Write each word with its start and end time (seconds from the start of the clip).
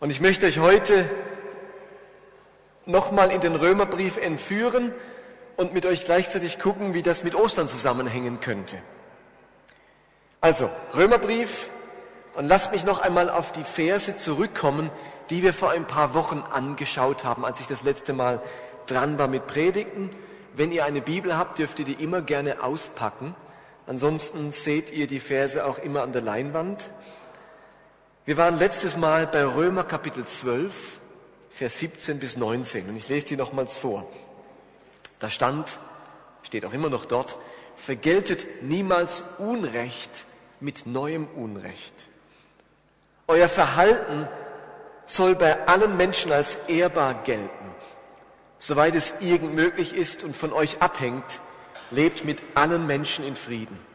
Und 0.00 0.08
ich 0.08 0.22
möchte 0.22 0.46
euch 0.46 0.58
heute 0.58 1.04
nochmal 2.86 3.30
in 3.30 3.42
den 3.42 3.54
Römerbrief 3.54 4.16
entführen 4.16 4.94
und 5.56 5.74
mit 5.74 5.84
euch 5.84 6.06
gleichzeitig 6.06 6.58
gucken, 6.58 6.94
wie 6.94 7.02
das 7.02 7.22
mit 7.22 7.34
Ostern 7.34 7.68
zusammenhängen 7.68 8.40
könnte. 8.40 8.78
Also, 10.40 10.70
Römerbrief, 10.96 11.68
und 12.34 12.48
lasst 12.48 12.72
mich 12.72 12.84
noch 12.84 13.02
einmal 13.02 13.28
auf 13.28 13.52
die 13.52 13.62
Verse 13.62 14.16
zurückkommen, 14.16 14.90
die 15.28 15.42
wir 15.42 15.52
vor 15.52 15.70
ein 15.70 15.86
paar 15.86 16.14
Wochen 16.14 16.42
angeschaut 16.50 17.24
haben, 17.24 17.44
als 17.44 17.60
ich 17.60 17.66
das 17.66 17.82
letzte 17.82 18.14
Mal 18.14 18.40
dran 18.86 19.18
war 19.18 19.28
mit 19.28 19.46
Predigten. 19.46 20.08
Wenn 20.54 20.72
ihr 20.72 20.86
eine 20.86 21.02
Bibel 21.02 21.36
habt, 21.36 21.58
dürft 21.58 21.78
ihr 21.78 21.84
die 21.84 22.02
immer 22.02 22.22
gerne 22.22 22.62
auspacken. 22.62 23.34
Ansonsten 23.86 24.50
seht 24.50 24.90
ihr 24.92 25.06
die 25.06 25.20
Verse 25.20 25.62
auch 25.62 25.78
immer 25.78 26.02
an 26.02 26.12
der 26.12 26.22
Leinwand. 26.22 26.88
Wir 28.26 28.36
waren 28.36 28.58
letztes 28.58 28.98
Mal 28.98 29.26
bei 29.26 29.42
Römer 29.46 29.82
Kapitel 29.82 30.26
12, 30.26 31.00
Vers 31.48 31.78
17 31.78 32.18
bis 32.18 32.36
19 32.36 32.90
und 32.90 32.96
ich 32.96 33.08
lese 33.08 33.28
die 33.28 33.36
nochmals 33.36 33.78
vor. 33.78 34.06
Da 35.20 35.30
stand, 35.30 35.78
steht 36.42 36.66
auch 36.66 36.74
immer 36.74 36.90
noch 36.90 37.06
dort, 37.06 37.38
vergeltet 37.76 38.62
niemals 38.62 39.24
Unrecht 39.38 40.26
mit 40.60 40.84
neuem 40.86 41.28
Unrecht. 41.28 42.08
Euer 43.26 43.48
Verhalten 43.48 44.28
soll 45.06 45.34
bei 45.34 45.66
allen 45.66 45.96
Menschen 45.96 46.30
als 46.30 46.56
ehrbar 46.68 47.14
gelten. 47.24 47.74
Soweit 48.58 48.94
es 48.96 49.22
irgend 49.22 49.54
möglich 49.54 49.94
ist 49.94 50.24
und 50.24 50.36
von 50.36 50.52
euch 50.52 50.82
abhängt, 50.82 51.40
lebt 51.90 52.26
mit 52.26 52.42
allen 52.54 52.86
Menschen 52.86 53.26
in 53.26 53.34
Frieden. 53.34 53.89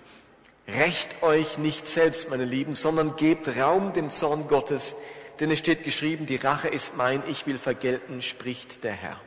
Recht 0.67 1.21
euch 1.21 1.57
nicht 1.57 1.87
selbst, 1.87 2.29
meine 2.29 2.45
Lieben, 2.45 2.73
sondern 2.73 3.15
gebt 3.15 3.47
Raum 3.55 3.93
dem 3.93 4.09
Zorn 4.09 4.47
Gottes, 4.47 4.95
denn 5.39 5.51
es 5.51 5.59
steht 5.59 5.83
geschrieben, 5.83 6.25
die 6.25 6.37
Rache 6.37 6.67
ist 6.67 6.95
mein, 6.95 7.21
ich 7.27 7.45
will 7.45 7.57
vergelten, 7.57 8.21
spricht 8.21 8.83
der 8.83 8.93
Herr. 8.93 9.19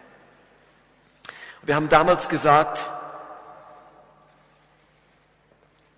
Wir 1.62 1.74
haben 1.74 1.88
damals 1.88 2.28
gesagt, 2.28 2.86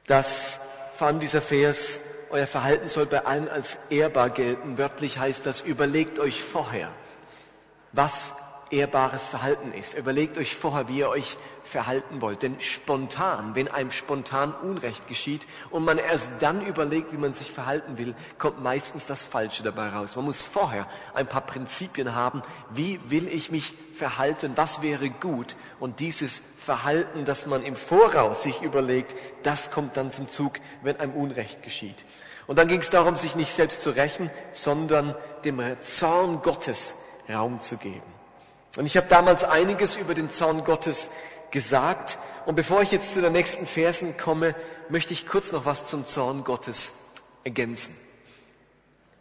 dass 0.07 0.61
vor 0.97 1.07
allem 1.07 1.21
dieser 1.21 1.41
Vers, 1.41 2.01
euer 2.31 2.47
Verhalten 2.47 2.89
soll 2.89 3.07
bei 3.07 3.25
allen 3.25 3.49
als 3.49 3.79
ehrbar 3.89 4.31
gelten. 4.31 4.79
Wörtlich 4.79 5.19
heißt 5.19 5.47
das, 5.47 5.61
überlegt 5.61 6.19
euch 6.19 6.43
vorher, 6.43 6.93
was 7.93 8.33
ehrbares 8.71 9.27
Verhalten 9.27 9.73
ist. 9.73 9.95
Überlegt 9.95 10.39
euch 10.39 10.55
vorher, 10.55 10.89
wie 10.89 10.99
ihr 10.99 11.09
euch 11.09 11.37
verhalten 11.65 12.21
wollt. 12.21 12.43
Denn 12.43 12.61
spontan, 12.61 13.55
wenn 13.55 13.69
einem 13.69 13.91
spontan 13.91 14.55
Unrecht 14.55 15.07
geschieht 15.07 15.47
und 15.71 15.85
man 15.85 15.99
erst 15.99 16.31
dann 16.41 16.65
überlegt, 16.65 17.13
wie 17.13 17.17
man 17.17 17.35
sich 17.35 17.51
verhalten 17.51 17.99
will, 17.99 18.15
kommt 18.39 18.63
meistens 18.63 19.07
das 19.07 19.27
Falsche 19.27 19.63
dabei 19.63 19.89
raus. 19.89 20.17
Man 20.17 20.25
muss 20.25 20.45
vorher 20.45 20.87
ein 21.15 21.27
paar 21.27 21.43
Prinzipien 21.43 22.15
haben, 22.15 22.43
wie 22.71 23.01
will 23.11 23.29
ich 23.29 23.51
mich 23.51 23.75
verhalten, 23.93 24.53
was 24.57 24.83
wäre 24.83 25.11
gut. 25.11 25.57
Und 25.79 26.01
dieses 26.01 26.43
Verhalten, 26.59 27.25
das 27.25 27.47
man 27.47 27.63
im 27.63 27.77
Voraus 27.77 28.43
sich 28.43 28.63
überlegt, 28.63 29.17
das 29.43 29.71
kommt 29.71 29.97
dann 29.97 30.13
zum 30.13 30.29
Zug, 30.29 30.61
wenn 30.83 30.99
einem 30.99 31.13
Unrecht 31.13 31.63
geschieht. 31.63 32.05
Und 32.47 32.59
dann 32.59 32.69
ging 32.69 32.81
es 32.81 32.91
darum, 32.91 33.17
sich 33.17 33.37
nicht 33.37 33.53
selbst 33.53 33.83
zu 33.83 33.91
rächen, 33.91 34.31
sondern 34.53 35.15
dem 35.45 35.61
Zorn 35.81 36.43
Gottes 36.43 36.95
Raum 37.29 37.61
zu 37.61 37.77
geben. 37.77 38.10
Und 38.77 38.87
ich 38.87 38.97
habe 38.97 39.09
damals 39.09 39.45
einiges 39.45 39.97
über 39.97 40.15
den 40.15 40.31
Zorn 40.31 40.65
Gottes 40.65 41.11
gesagt. 41.51 42.19
Und 42.47 42.55
bevor 42.55 42.83
ich 42.83 42.93
jetzt 42.93 43.15
zu 43.15 43.21
den 43.21 43.33
nächsten 43.33 43.67
Versen 43.67 44.17
komme, 44.17 44.55
möchte 44.89 45.13
ich 45.13 45.27
kurz 45.27 45.53
noch 45.53 45.65
was 45.65 45.87
zum 45.87 46.07
Zorn 46.07 46.45
Gottes 46.45 46.93
ergänzen. 47.45 47.97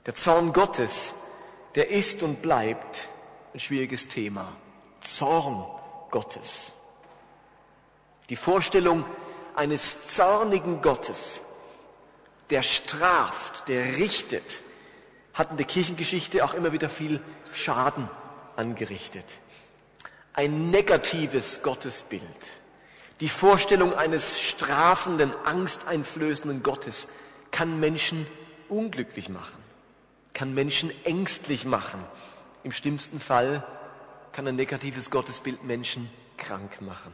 Der 0.06 0.16
Zorn 0.16 0.54
Gottes, 0.54 1.14
der 1.76 1.90
ist 1.90 2.24
und 2.24 2.42
bleibt 2.42 3.10
ein 3.54 3.60
schwieriges 3.60 4.08
Thema. 4.08 4.56
Zorn 5.02 5.66
Gottes. 6.12 6.72
Die 8.30 8.36
Vorstellung 8.36 9.06
eines 9.56 10.08
zornigen 10.10 10.82
Gottes, 10.82 11.42
der 12.52 12.62
straft, 12.62 13.68
der 13.68 13.98
richtet, 13.98 14.62
hat 15.34 15.52
in 15.52 15.58
der 15.58 15.66
Kirchengeschichte 15.66 16.44
auch 16.46 16.54
immer 16.54 16.72
wieder 16.72 16.90
viel 16.90 17.22
Schaden 17.54 18.10
angerichtet. 18.60 19.40
Ein 20.34 20.70
negatives 20.70 21.62
Gottesbild. 21.64 22.22
Die 23.22 23.30
Vorstellung 23.30 23.94
eines 23.94 24.40
strafenden, 24.40 25.32
angsteinflößenden 25.46 26.62
Gottes 26.62 27.08
kann 27.52 27.80
Menschen 27.80 28.28
unglücklich 28.68 29.30
machen, 29.30 29.58
kann 30.34 30.54
Menschen 30.54 30.92
ängstlich 31.06 31.66
machen. 31.66 32.04
Im 32.64 32.72
schlimmsten 32.72 33.20
Fall 33.20 33.66
kann 34.34 34.48
ein 34.48 34.56
negatives 34.56 35.10
Gottesbild 35.10 35.64
Menschen 35.64 36.10
krank 36.38 36.82
machen. 36.82 37.14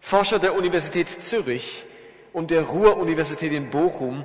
Forscher 0.00 0.38
der 0.38 0.54
Universität 0.54 1.22
Zürich 1.22 1.84
und 2.32 2.50
der 2.50 2.62
Ruhr-Universität 2.62 3.52
in 3.52 3.70
Bochum 3.70 4.24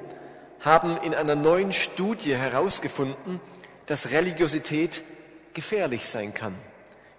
haben 0.60 0.98
in 0.98 1.16
einer 1.16 1.36
neuen 1.36 1.74
Studie 1.74 2.36
herausgefunden, 2.36 3.40
dass 3.88 4.12
Religiosität 4.12 5.04
gefährlich 5.54 6.08
sein 6.08 6.34
kann. 6.34 6.56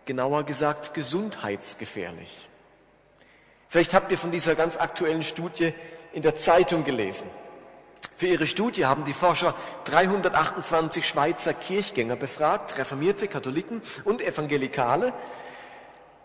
Genauer 0.04 0.44
gesagt, 0.44 0.94
gesundheitsgefährlich. 0.94 2.48
Vielleicht 3.69 3.94
habt 3.94 4.10
ihr 4.10 4.19
von 4.19 4.31
dieser 4.31 4.54
ganz 4.54 4.76
aktuellen 4.76 5.22
Studie 5.22 5.72
in 6.12 6.22
der 6.22 6.37
Zeitung 6.37 6.84
gelesen. 6.84 7.26
Für 8.16 8.26
ihre 8.26 8.47
Studie 8.47 8.87
haben 8.87 9.04
die 9.04 9.15
Forscher 9.15 9.54
328 9.84 11.06
Schweizer 11.06 11.54
Kirchgänger 11.54 12.16
befragt, 12.16 12.76
reformierte 12.78 13.28
Katholiken 13.28 13.82
und 14.04 14.20
Evangelikale. 14.20 15.12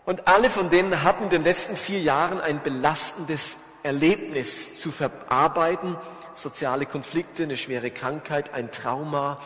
Und 0.04 0.28
alle 0.28 0.50
von 0.50 0.70
denen 0.70 1.02
hatten 1.02 1.24
in 1.24 1.30
den 1.30 1.44
letzten 1.44 1.76
vier 1.76 2.00
Jahren 2.00 2.40
ein 2.40 2.62
belastendes 2.62 3.56
Erlebnis 3.82 4.80
zu 4.80 4.90
verarbeiten, 4.90 5.96
soziale 6.34 6.86
Konflikte, 6.86 7.44
eine 7.44 7.56
schwere 7.56 7.90
Krankheit, 7.90 8.54
ein 8.54 8.70
Trauma 8.70 9.40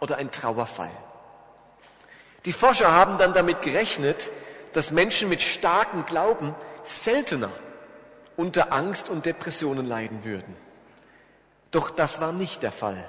oder 0.00 0.16
ein 0.16 0.30
Trauerfall. 0.30 0.90
Die 2.44 2.52
Forscher 2.52 2.92
haben 2.92 3.18
dann 3.18 3.32
damit 3.32 3.62
gerechnet, 3.62 4.30
dass 4.72 4.90
Menschen 4.90 5.28
mit 5.28 5.40
starkem 5.40 6.04
Glauben 6.04 6.54
seltener 6.82 7.50
unter 8.36 8.72
Angst 8.72 9.08
und 9.08 9.24
Depressionen 9.24 9.86
leiden 9.86 10.24
würden. 10.24 10.56
Doch 11.70 11.90
das 11.90 12.20
war 12.20 12.32
nicht 12.32 12.62
der 12.62 12.72
Fall. 12.72 13.08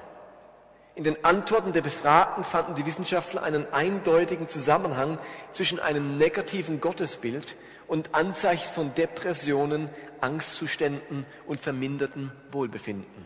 In 0.96 1.04
den 1.04 1.26
Antworten 1.26 1.74
der 1.74 1.82
Befragten 1.82 2.46
fanden 2.46 2.76
die 2.76 2.86
Wissenschaftler 2.86 3.44
einen 3.44 3.72
eindeutigen 3.74 4.48
Zusammenhang 4.48 5.20
zwischen 5.52 5.80
einem 5.80 6.18
negativen 6.18 6.80
Gottesbild 6.80 7.58
und 7.88 8.16
Anzeichen 8.16 8.74
von 8.74 8.96
Depressionen, 8.96 9.90
Angstzuständen 10.22 11.26
und 11.48 11.60
vermindertem 11.60 12.32
Wohlbefinden. 12.52 13.26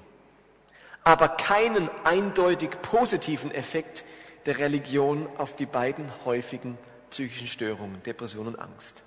Aber 1.03 1.29
keinen 1.29 1.89
eindeutig 2.03 2.71
positiven 2.81 3.51
Effekt 3.51 4.03
der 4.49 4.57
Religion 4.57 5.27
auf 5.37 5.55
die 5.55 5.67
beiden 5.67 6.11
häufigen 6.25 6.75
psychischen 7.11 7.45
Störungen, 7.45 8.01
Depression 8.01 8.47
und 8.47 8.57
Angst. 8.57 9.03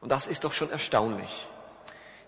Und 0.00 0.12
das 0.12 0.28
ist 0.28 0.44
doch 0.44 0.52
schon 0.52 0.70
erstaunlich. 0.70 1.48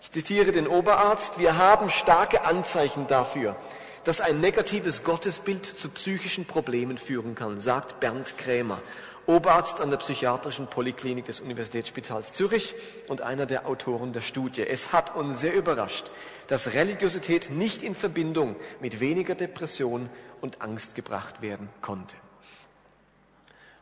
Ich 0.01 0.11
zitiere 0.11 0.51
den 0.51 0.67
Oberarzt, 0.67 1.39
wir 1.39 1.55
haben 1.57 1.87
starke 1.89 2.43
Anzeichen 2.43 3.07
dafür, 3.07 3.55
dass 4.03 4.19
ein 4.19 4.41
negatives 4.41 5.05
Gottesbild 5.05 5.65
zu 5.65 5.87
psychischen 5.87 6.43
Problemen 6.43 6.97
führen 6.97 7.35
kann, 7.35 7.61
sagt 7.61 8.01
Bernd 8.01 8.37
Krämer, 8.37 8.81
Oberarzt 9.27 9.79
an 9.79 9.89
der 9.89 9.97
psychiatrischen 9.97 10.67
Poliklinik 10.67 11.23
des 11.23 11.39
Universitätsspitals 11.39 12.33
Zürich 12.33 12.75
und 13.07 13.21
einer 13.21 13.45
der 13.45 13.65
Autoren 13.65 14.11
der 14.11 14.19
Studie. 14.19 14.67
Es 14.67 14.91
hat 14.91 15.15
uns 15.15 15.39
sehr 15.39 15.53
überrascht, 15.53 16.11
dass 16.47 16.73
Religiosität 16.73 17.49
nicht 17.49 17.81
in 17.81 17.95
Verbindung 17.95 18.57
mit 18.81 18.99
weniger 18.99 19.35
Depression 19.35 20.09
und 20.41 20.61
Angst 20.61 20.95
gebracht 20.95 21.41
werden 21.41 21.69
konnte. 21.81 22.17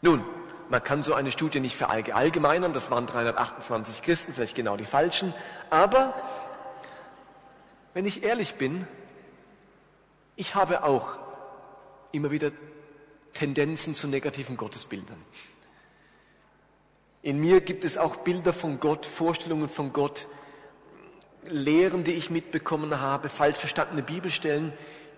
Nun, 0.04 0.22
man 0.68 0.84
kann 0.84 1.02
so 1.02 1.14
eine 1.14 1.32
Studie 1.32 1.62
nicht 1.62 1.78
verallgemeinern, 1.78 2.74
das 2.74 2.92
waren 2.92 3.08
328 3.08 4.02
Christen, 4.02 4.34
vielleicht 4.34 4.54
genau 4.54 4.76
die 4.76 4.84
falschen, 4.84 5.34
aber 5.70 6.14
wenn 7.94 8.06
ich 8.06 8.22
ehrlich 8.22 8.56
bin, 8.56 8.86
ich 10.36 10.56
habe 10.56 10.84
auch 10.84 11.18
immer 12.12 12.32
wieder 12.32 12.52
Tendenzen 13.34 13.96
zu 13.96 14.10
negativen 14.10 14.58
Gottesbildern. 14.58 15.24
In 17.22 17.40
mir 17.40 17.62
gibt 17.62 17.86
es 17.86 17.98
auch 17.98 18.18
Bilder 18.18 18.52
von 18.52 18.82
Gott, 18.82 19.06
Vorstellungen 19.06 19.70
von 19.70 19.94
Gott, 19.94 20.28
Lehren, 21.46 22.04
die 22.04 22.12
ich 22.12 22.30
mitbekommen 22.30 23.00
habe, 23.00 23.30
falsch 23.30 23.58
verstandene 23.58 24.04
Bibelstellen, 24.04 24.74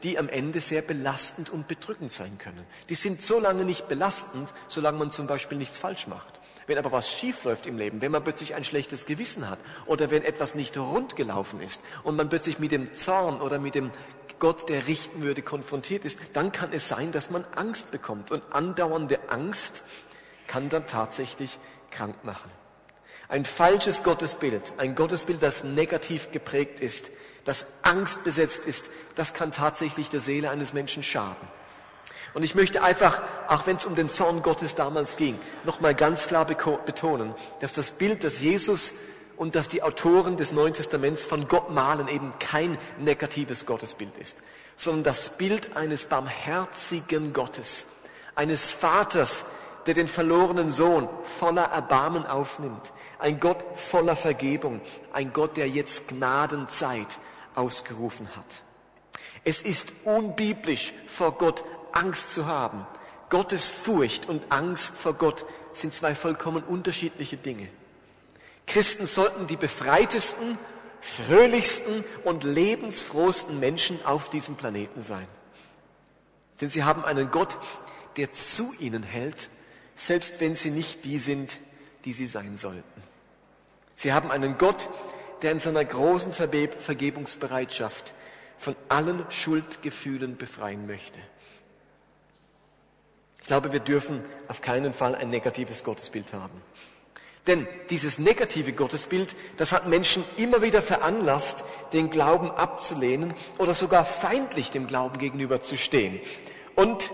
die 0.06 0.20
am 0.20 0.30
Ende 0.30 0.62
sehr 0.62 0.84
belastend 0.84 1.50
und 1.50 1.68
bedrückend 1.68 2.12
sein 2.12 2.38
können. 2.38 2.64
Die 2.90 2.96
sind 2.96 3.24
so 3.24 3.40
lange 3.40 3.66
nicht 3.66 3.88
belastend, 3.88 4.54
solange 4.68 5.00
man 5.00 5.10
zum 5.10 5.26
Beispiel 5.26 5.58
nichts 5.58 5.80
falsch 5.80 6.06
macht. 6.06 6.40
Wenn 6.68 6.78
aber 6.78 6.92
was 6.92 7.10
schief 7.10 7.44
läuft 7.44 7.66
im 7.66 7.80
Leben, 7.80 8.02
wenn 8.02 8.12
man 8.12 8.24
plötzlich 8.24 8.54
ein 8.54 8.64
schlechtes 8.64 9.08
Gewissen 9.08 9.50
hat 9.50 9.58
oder 9.88 10.12
wenn 10.12 10.24
etwas 10.24 10.54
nicht 10.54 10.78
rund 10.78 11.16
gelaufen 11.16 11.60
ist 11.60 11.82
und 12.04 12.16
man 12.16 12.30
plötzlich 12.30 12.60
mit 12.60 12.72
dem 12.72 12.94
Zorn 12.94 13.42
oder 13.42 13.58
mit 13.58 13.74
dem 13.74 13.90
Gott, 14.38 14.70
der 14.70 14.86
richten 14.86 15.24
würde, 15.24 15.42
konfrontiert 15.42 16.06
ist, 16.06 16.20
dann 16.34 16.52
kann 16.52 16.72
es 16.72 16.88
sein, 16.88 17.12
dass 17.12 17.32
man 17.32 17.44
Angst 17.56 17.90
bekommt. 17.90 18.30
Und 18.30 18.44
andauernde 18.52 19.18
Angst 19.30 19.82
kann 20.46 20.70
dann 20.70 20.86
tatsächlich 20.86 21.58
krank 21.90 22.24
machen. 22.24 22.52
Ein 23.28 23.44
falsches 23.44 24.04
Gottesbild, 24.04 24.74
ein 24.78 24.94
Gottesbild, 24.94 25.42
das 25.42 25.64
negativ 25.64 26.30
geprägt 26.30 26.80
ist, 26.80 27.10
das 27.46 27.68
angstbesetzt 27.84 28.66
ist, 28.66 28.90
das 29.16 29.34
kann 29.34 29.52
tatsächlich 29.52 30.10
der 30.10 30.20
Seele 30.20 30.50
eines 30.50 30.74
Menschen 30.74 31.04
schaden. 31.04 31.48
Und 32.34 32.44
ich 32.44 32.54
möchte 32.54 32.84
einfach, 32.84 33.22
auch 33.48 33.66
wenn 33.66 33.78
es 33.78 33.86
um 33.86 33.96
den 33.96 34.10
Zorn 34.10 34.42
Gottes 34.44 34.76
damals 34.76 35.16
ging, 35.16 35.40
nochmal 35.64 35.96
ganz 35.96 36.28
klar 36.28 36.44
betonen, 36.46 37.34
dass 37.62 37.72
das 37.72 37.92
Bild, 37.92 38.26
das 38.26 38.42
Jesus 38.42 38.94
und 39.38 39.56
dass 39.56 39.70
die 39.70 39.84
Autoren 39.84 40.36
des 40.36 40.52
Neuen 40.52 40.74
Testaments 40.74 41.24
von 41.24 41.48
Gott 41.48 41.70
malen, 41.70 42.10
eben 42.10 42.34
kein 42.40 42.78
negatives 43.00 43.66
Gottesbild 43.66 44.18
ist, 44.18 44.40
sondern 44.76 45.04
das 45.04 45.30
Bild 45.30 45.78
eines 45.78 46.06
barmherzigen 46.06 47.32
Gottes, 47.32 47.86
eines 48.36 48.70
Vaters, 48.70 49.46
der 49.86 49.94
den 49.94 50.08
verlorenen 50.10 50.72
Sohn 50.72 51.08
voller 51.40 51.66
Erbarmen 51.66 52.26
aufnimmt, 52.26 52.92
ein 53.20 53.40
Gott 53.40 53.64
voller 53.76 54.16
Vergebung, 54.16 54.82
ein 55.14 55.32
Gott, 55.32 55.56
der 55.56 55.70
jetzt 55.70 56.10
Gnadenzeit 56.10 57.08
ausgerufen 57.56 58.36
hat. 58.36 58.64
Es 59.44 59.62
ist 59.62 59.94
unbiblisch, 60.04 60.94
vor 61.08 61.38
Gott 61.38 61.64
Angst 61.92 62.32
zu 62.32 62.46
haben. 62.46 62.86
Gottes 63.30 63.68
Furcht 63.68 64.28
und 64.28 64.52
Angst 64.52 64.96
vor 64.96 65.14
Gott 65.14 65.46
sind 65.74 65.94
zwei 65.94 66.16
vollkommen 66.16 66.64
unterschiedliche 66.64 67.38
Dinge. 67.38 67.68
Christen 68.66 69.06
sollten 69.06 69.48
die 69.48 69.58
befreitesten, 69.58 70.58
fröhlichsten 71.02 72.04
und 72.24 72.44
lebensfrohsten 72.44 73.60
Menschen 73.60 74.04
auf 74.06 74.30
diesem 74.30 74.56
Planeten 74.56 75.02
sein. 75.02 75.28
Denn 76.62 76.70
sie 76.70 76.84
haben 76.84 77.06
einen 77.06 77.32
Gott, 77.32 77.58
der 78.18 78.32
zu 78.32 78.74
ihnen 78.80 79.04
hält, 79.04 79.50
selbst 79.96 80.40
wenn 80.40 80.56
sie 80.56 80.72
nicht 80.72 81.06
die 81.06 81.20
sind, 81.20 81.58
die 82.06 82.14
sie 82.14 82.28
sein 82.28 82.58
sollten. 82.58 83.04
Sie 83.96 84.14
haben 84.14 84.32
einen 84.32 84.58
Gott, 84.58 84.90
der 85.42 85.52
in 85.52 85.60
seiner 85.60 85.84
großen 85.84 86.32
Vergebungsbereitschaft 86.32 88.14
von 88.58 88.76
allen 88.90 89.26
Schuldgefühlen 89.30 90.38
befreien 90.38 90.88
möchte. 90.88 91.20
Ich 93.42 93.48
glaube, 93.48 93.72
wir 93.72 93.80
dürfen 93.80 94.24
auf 94.48 94.62
keinen 94.62 94.94
Fall 94.94 95.14
ein 95.14 95.30
negatives 95.30 95.84
Gottesbild 95.84 96.34
haben. 96.34 96.62
Denn 97.48 97.68
dieses 97.92 98.18
negative 98.18 98.74
Gottesbild, 98.74 99.36
das 99.58 99.72
hat 99.72 99.88
Menschen 99.88 100.24
immer 100.36 100.64
wieder 100.64 100.82
veranlasst, 100.82 101.64
den 101.94 102.10
Glauben 102.10 102.50
abzulehnen 102.50 103.34
oder 103.60 103.76
sogar 103.76 104.04
feindlich 104.04 104.72
dem 104.72 104.88
Glauben 104.88 105.20
gegenüber 105.20 105.62
zu 105.62 105.78
stehen. 105.78 106.20
Und 106.74 107.12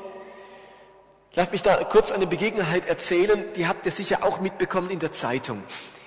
lasst 1.33 1.51
mich 1.51 1.63
da 1.63 1.83
kurz 1.83 2.13
eine 2.13 2.27
Begebenheit 2.27 2.85
erzählen, 2.85 3.43
die 3.57 3.67
habt 3.67 3.85
ihr 3.85 3.91
sicher 3.91 4.23
auch 4.23 4.39
mitbekommen 4.39 4.89
in 4.89 4.99
der 4.99 5.11
Zeitung. 5.11 5.63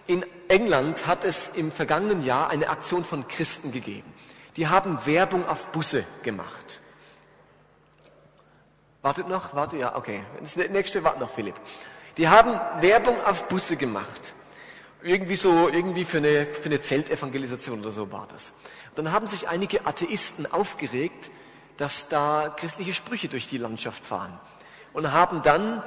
In 0.07 0.25
England 0.49 1.07
hat 1.07 1.25
es 1.25 1.49
im 1.49 1.73
vergangenen 1.73 2.25
Jahr 2.25 2.51
eine 2.51 2.69
Aktion 2.69 3.05
von 3.05 3.27
Christen 3.27 3.73
gegeben. 3.73 4.13
Die 4.57 4.69
haben 4.69 4.99
Werbung 5.07 5.49
auf 5.49 5.69
Busse 5.69 6.05
gemacht. 6.23 6.81
Wartet 9.03 9.29
noch? 9.29 9.55
Wartet, 9.55 9.81
ja, 9.81 9.97
okay. 9.97 10.25
Das 10.41 10.57
nächste 10.57 11.05
wartet 11.05 11.21
noch, 11.21 11.31
Philipp. 11.31 11.55
Die 12.17 12.29
haben 12.29 12.61
Werbung 12.81 13.17
auf 13.25 13.49
Busse 13.49 13.77
gemacht. 13.77 14.35
Irgendwie 15.03 15.37
so, 15.37 15.69
irgendwie 15.69 16.05
für 16.05 16.19
eine, 16.19 16.47
für 16.47 16.67
eine 16.67 16.81
Zeltevangelisation 16.81 17.81
oder 17.81 17.91
so 17.91 18.13
war 18.13 18.27
das. 18.31 18.53
Dann 18.95 19.13
haben 19.13 19.27
sich 19.27 19.49
einige 19.49 19.87
Atheisten 19.87 20.51
aufgeregt, 20.51 21.31
dass 21.77 22.09
da 22.09 22.55
christliche 22.57 22.95
Sprüche 22.95 23.29
durch 23.29 23.49
die 23.49 23.59
Landschaft 23.59 24.07
fahren. 24.07 24.39
Und 24.93 25.13
haben 25.13 25.43
dann 25.43 25.83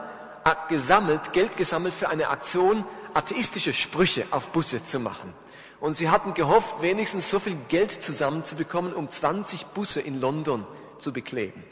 gesammelt, 0.69 1.33
Geld 1.33 1.57
gesammelt 1.57 1.93
für 1.93 2.09
eine 2.09 2.29
Aktion, 2.29 2.85
atheistische 3.17 3.73
Sprüche 3.73 4.27
auf 4.29 4.51
Busse 4.51 4.83
zu 4.83 4.99
machen. 4.99 5.33
Und 5.79 5.97
sie 5.97 6.09
hatten 6.09 6.35
gehofft, 6.35 6.81
wenigstens 6.81 7.29
so 7.29 7.39
viel 7.39 7.57
Geld 7.67 7.91
zusammenzubekommen, 7.91 8.93
um 8.93 9.09
20 9.09 9.65
Busse 9.67 10.01
in 10.01 10.21
London 10.21 10.65
zu 10.99 11.11
bekleben. 11.11 11.63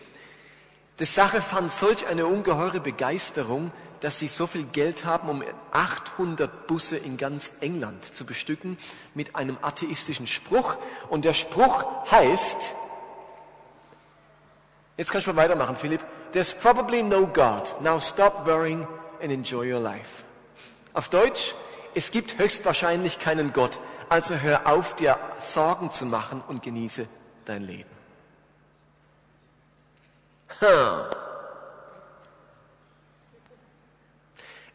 Die 1.00 1.06
Sache 1.06 1.42
fand 1.42 1.72
solch 1.72 2.08
eine 2.08 2.26
ungeheure 2.26 2.80
Begeisterung, 2.80 3.72
dass 4.02 4.18
sie 4.20 4.28
so 4.28 4.48
viel 4.48 4.64
Geld 4.64 5.06
haben, 5.06 5.30
um 5.30 5.44
800 5.72 6.68
Busse 6.68 6.98
in 6.98 7.18
ganz 7.18 7.52
England 7.62 8.06
zu 8.06 8.26
bestücken 8.26 8.78
mit 9.14 9.36
einem 9.36 9.58
atheistischen 9.62 10.28
Spruch. 10.28 10.76
Und 11.10 11.26
der 11.26 11.34
Spruch 11.34 11.86
heißt, 12.10 12.74
jetzt 14.98 15.12
kannst 15.12 15.28
du 15.28 15.34
mal 15.34 15.44
weitermachen, 15.44 15.76
Philipp. 15.76 16.04
There's 16.34 16.54
probably 16.54 17.04
no 17.04 17.28
God. 17.28 17.76
Now 17.82 18.00
stop 18.00 18.46
worrying 18.48 18.88
and 19.22 19.32
enjoy 19.32 19.72
your 19.72 19.80
life. 19.80 20.25
Auf 20.96 21.10
Deutsch, 21.10 21.56
es 21.94 22.10
gibt 22.10 22.38
höchstwahrscheinlich 22.38 23.20
keinen 23.20 23.52
Gott. 23.52 23.80
Also 24.08 24.36
hör 24.36 24.66
auf, 24.66 24.96
dir 24.96 25.20
Sorgen 25.42 25.92
zu 25.92 26.06
machen 26.06 26.42
und 26.48 26.64
genieße 26.64 27.06
dein 27.44 27.64
Leben. 27.64 27.90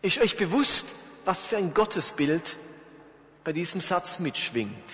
Ist 0.02 0.20
euch 0.20 0.37
bewusst, 0.37 0.88
was 1.25 1.43
für 1.43 1.56
ein 1.56 1.72
Gottesbild 1.72 2.58
bei 3.43 3.55
diesem 3.55 3.81
Satz 3.81 4.19
mitschwingt? 4.19 4.93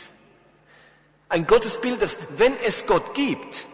Ein 1.28 1.48
Gottesbild, 1.48 2.00
das, 2.02 2.18
wenn 2.36 2.56
es 2.64 2.86
Gott 2.86 3.14
gibt, 3.14 3.66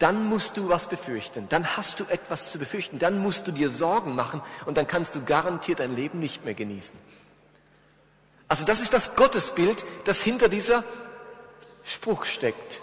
dann 0.00 0.28
musst 0.28 0.56
du 0.56 0.68
was 0.68 0.88
befürchten, 0.88 1.48
dann 1.50 1.76
hast 1.76 2.00
du 2.00 2.04
etwas 2.08 2.50
zu 2.50 2.58
befürchten, 2.58 2.98
dann 2.98 3.18
musst 3.18 3.46
du 3.46 3.52
dir 3.52 3.70
Sorgen 3.70 4.16
machen 4.16 4.42
und 4.64 4.76
dann 4.76 4.88
kannst 4.88 5.14
du 5.14 5.22
garantiert 5.22 5.78
dein 5.78 5.94
Leben 5.94 6.18
nicht 6.18 6.44
mehr 6.44 6.54
genießen. 6.54 6.98
Also 8.48 8.64
das 8.64 8.80
ist 8.80 8.94
das 8.94 9.14
Gottesbild, 9.14 9.84
das 10.04 10.20
hinter 10.20 10.48
dieser 10.48 10.82
Spruch 11.84 12.24
steckt. 12.24 12.80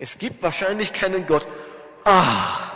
Es 0.00 0.18
gibt 0.18 0.42
wahrscheinlich 0.42 0.92
keinen 0.92 1.26
Gott. 1.26 1.46
Ah, 2.04 2.68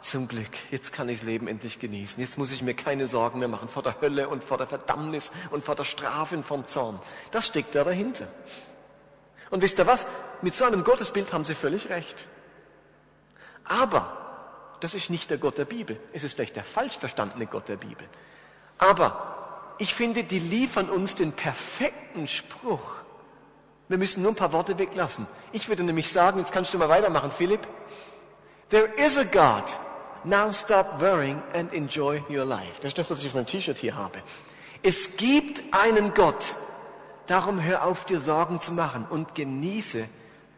zum 0.00 0.28
Glück, 0.28 0.50
jetzt 0.70 0.92
kann 0.92 1.08
ich 1.08 1.20
das 1.20 1.26
Leben 1.26 1.48
endlich 1.48 1.80
genießen. 1.80 2.20
Jetzt 2.20 2.38
muss 2.38 2.52
ich 2.52 2.62
mir 2.62 2.74
keine 2.74 3.08
Sorgen 3.08 3.38
mehr 3.38 3.48
machen 3.48 3.68
vor 3.68 3.82
der 3.82 4.00
Hölle 4.00 4.28
und 4.28 4.44
vor 4.44 4.58
der 4.58 4.66
Verdammnis 4.66 5.32
und 5.50 5.64
vor 5.64 5.74
der 5.74 5.84
Strafe 5.84 6.36
und 6.36 6.44
vom 6.44 6.66
Zorn. 6.66 7.00
Das 7.30 7.46
steckt 7.46 7.74
da 7.74 7.84
dahinter. 7.84 8.28
Und 9.50 9.62
wisst 9.62 9.78
ihr 9.78 9.86
was? 9.86 10.06
Mit 10.42 10.54
so 10.54 10.66
einem 10.66 10.84
Gottesbild 10.84 11.32
haben 11.32 11.46
sie 11.46 11.54
völlig 11.54 11.88
recht. 11.88 12.26
Aber 13.68 14.16
das 14.80 14.94
ist 14.94 15.10
nicht 15.10 15.30
der 15.30 15.38
Gott 15.38 15.58
der 15.58 15.64
Bibel. 15.64 16.00
Es 16.12 16.24
ist 16.24 16.34
vielleicht 16.34 16.56
der 16.56 16.64
falsch 16.64 16.98
verstandene 16.98 17.46
Gott 17.46 17.68
der 17.68 17.76
Bibel. 17.76 18.06
Aber 18.78 19.74
ich 19.78 19.94
finde, 19.94 20.24
die 20.24 20.40
liefern 20.40 20.88
uns 20.88 21.14
den 21.14 21.32
perfekten 21.32 22.26
Spruch. 22.26 22.94
Wir 23.88 23.98
müssen 23.98 24.22
nur 24.22 24.32
ein 24.32 24.36
paar 24.36 24.52
Worte 24.52 24.78
weglassen. 24.78 25.26
Ich 25.52 25.68
würde 25.68 25.82
nämlich 25.82 26.10
sagen, 26.10 26.38
jetzt 26.38 26.52
kannst 26.52 26.74
du 26.74 26.78
mal 26.78 26.88
weitermachen, 26.88 27.30
Philipp. 27.30 27.66
There 28.70 28.86
is 28.96 29.16
a 29.16 29.24
God 29.24 29.64
Now 30.24 30.52
stop 30.52 31.00
worrying 31.00 31.42
and 31.54 31.72
enjoy 31.72 32.22
your 32.28 32.44
life. 32.44 32.80
Das 32.80 32.88
ist 32.88 32.98
das, 32.98 33.10
was 33.10 33.20
ich 33.20 33.28
auf 33.28 33.34
meinem 33.34 33.46
T-Shirt 33.46 33.78
hier 33.78 33.94
habe. 33.94 34.20
Es 34.82 35.16
gibt 35.16 35.62
einen 35.72 36.12
Gott. 36.12 36.56
Darum 37.26 37.62
hör 37.62 37.84
auf, 37.84 38.04
dir 38.04 38.20
Sorgen 38.20 38.60
zu 38.60 38.72
machen 38.72 39.06
und 39.08 39.34
genieße 39.34 40.08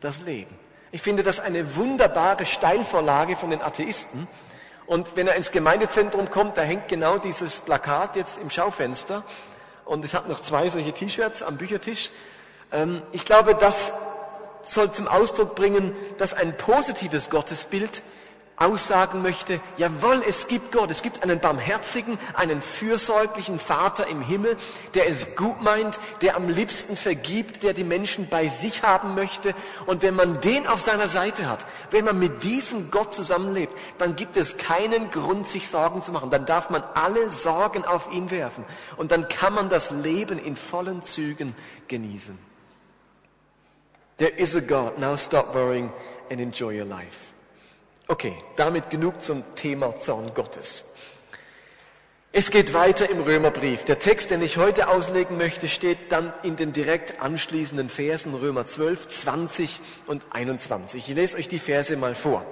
das 0.01 0.23
Leben. 0.23 0.55
Ich 0.93 1.03
finde 1.03 1.23
das 1.23 1.39
eine 1.39 1.77
wunderbare 1.77 2.45
Steilvorlage 2.45 3.37
von 3.37 3.51
den 3.51 3.63
Atheisten. 3.63 4.27
Und 4.87 5.15
wenn 5.15 5.29
er 5.29 5.37
ins 5.37 5.53
Gemeindezentrum 5.53 6.31
kommt, 6.31 6.57
da 6.57 6.63
hängt 6.63 6.89
genau 6.89 7.19
dieses 7.19 7.61
Plakat 7.61 8.17
jetzt 8.17 8.41
im 8.41 8.51
Schaufenster. 8.51 9.23
Und 9.85 10.05
es 10.05 10.15
hat 10.15 10.29
noch 10.29 10.41
zwei 10.41 10.69
solche 10.69 10.93
T-Shirts 10.93 11.45
am 11.45 11.59
Büchertisch. 11.59 12.11
Ähm, 12.73 13.03
ich 13.13 13.25
glaube, 13.25 13.55
das 13.55 13.93
soll 14.65 14.91
zum 14.91 15.07
Ausdruck 15.07 15.55
bringen, 15.55 15.95
dass 16.19 16.35
ein 16.35 16.57
positives 16.57 17.31
Gottesbild 17.31 18.03
aussagen 18.61 19.23
möchte, 19.23 19.59
jawohl, 19.79 20.23
es 20.29 20.47
gibt 20.47 20.71
Gott, 20.71 20.91
es 20.91 21.01
gibt 21.01 21.23
einen 21.23 21.41
barmherzigen, 21.41 22.19
einen 22.35 22.61
fürsorglichen 22.61 23.59
Vater 23.59 24.07
im 24.07 24.21
Himmel, 24.21 24.57
der 24.93 25.09
es 25.09 25.35
gut 25.35 25.63
meint, 25.63 25.99
der 26.21 26.37
am 26.37 26.47
liebsten 26.49 26.95
vergibt, 26.95 27.63
der 27.63 27.73
die 27.73 27.85
Menschen 27.85 28.29
bei 28.29 28.49
sich 28.49 28.83
haben 28.83 29.15
möchte. 29.15 29.55
Und 29.87 30.03
wenn 30.03 30.15
man 30.15 30.41
den 30.41 30.67
auf 30.67 30.83
seiner 30.83 31.09
Seite 31.09 31.49
hat, 31.49 31.65
wenn 31.91 32.05
man 32.05 32.19
mit 32.19 32.45
diesem 32.45 32.91
Gott 32.91 33.15
zusammenlebt, 33.15 33.75
dann 33.99 34.15
gibt 34.15 34.37
es 34.37 34.59
keinen 34.59 35.11
Grund, 35.11 35.49
sich 35.49 35.69
Sorgen 35.69 36.03
zu 36.03 36.13
machen. 36.13 36.31
Dann 36.31 36.45
darf 36.45 36.69
man 36.69 36.85
alle 36.95 37.31
Sorgen 37.31 37.85
auf 37.87 38.13
ihn 38.13 38.31
werfen. 38.31 38.65
Und 38.99 39.11
dann 39.11 39.27
kann 39.29 39.55
man 39.55 39.71
das 39.71 39.91
Leben 39.91 40.39
in 40.39 40.55
vollen 40.55 41.03
Zügen 41.03 41.57
genießen. 41.89 42.39
There 44.19 44.33
is 44.37 44.55
a 44.55 44.61
God. 44.61 44.99
Now 44.99 45.17
stop 45.17 45.55
worrying 45.55 45.91
and 46.31 46.41
enjoy 46.43 46.79
your 46.79 46.85
life. 46.85 47.33
Okay, 48.11 48.35
damit 48.57 48.91
genug 48.91 49.23
zum 49.23 49.45
Thema 49.55 49.97
Zorn 50.01 50.35
Gottes. 50.35 50.85
Es 52.33 52.51
geht 52.51 52.75
weiter 52.75 53.09
im 53.09 53.21
Römerbrief. 53.21 53.85
Der 53.85 54.01
Text, 54.01 54.33
den 54.33 54.43
ich 54.43 54.57
heute 54.57 54.89
auslegen 54.89 55.39
möchte, 55.39 55.69
steht 55.69 56.11
dann 56.11 56.33
in 56.43 56.57
den 56.57 56.73
direkt 56.73 57.23
anschließenden 57.23 57.89
Versen 57.89 58.35
Römer 58.35 58.67
12, 58.67 59.07
20 59.07 59.81
und 60.09 60.27
21. 60.31 61.09
Ich 61.09 61.15
lese 61.15 61.37
euch 61.37 61.49
die 61.49 61.61
Verse 61.61 61.97
mal 61.97 62.17
vor. 62.17 62.45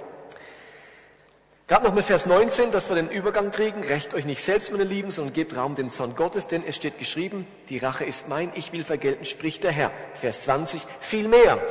Gerade 1.67 1.87
noch 1.87 1.93
mit 1.93 2.05
Vers 2.05 2.25
19, 2.25 2.71
dass 2.71 2.87
wir 2.87 2.95
den 2.95 3.09
Übergang 3.09 3.51
kriegen. 3.51 3.83
Recht 3.83 4.13
euch 4.13 4.23
nicht 4.23 4.41
selbst, 4.41 4.71
meine 4.71 4.85
Lieben, 4.85 5.11
sondern 5.11 5.33
gebt 5.33 5.57
Raum 5.57 5.75
dem 5.75 5.89
Zorn 5.89 6.15
Gottes, 6.15 6.47
denn 6.47 6.63
es 6.65 6.77
steht 6.77 6.99
geschrieben, 6.99 7.45
die 7.67 7.79
Rache 7.79 8.05
ist 8.05 8.29
mein, 8.29 8.53
ich 8.55 8.71
will 8.71 8.85
vergelten, 8.85 9.25
spricht 9.25 9.65
der 9.65 9.71
Herr. 9.71 9.91
Vers 10.13 10.43
20, 10.43 10.81
vielmehr, 11.01 11.61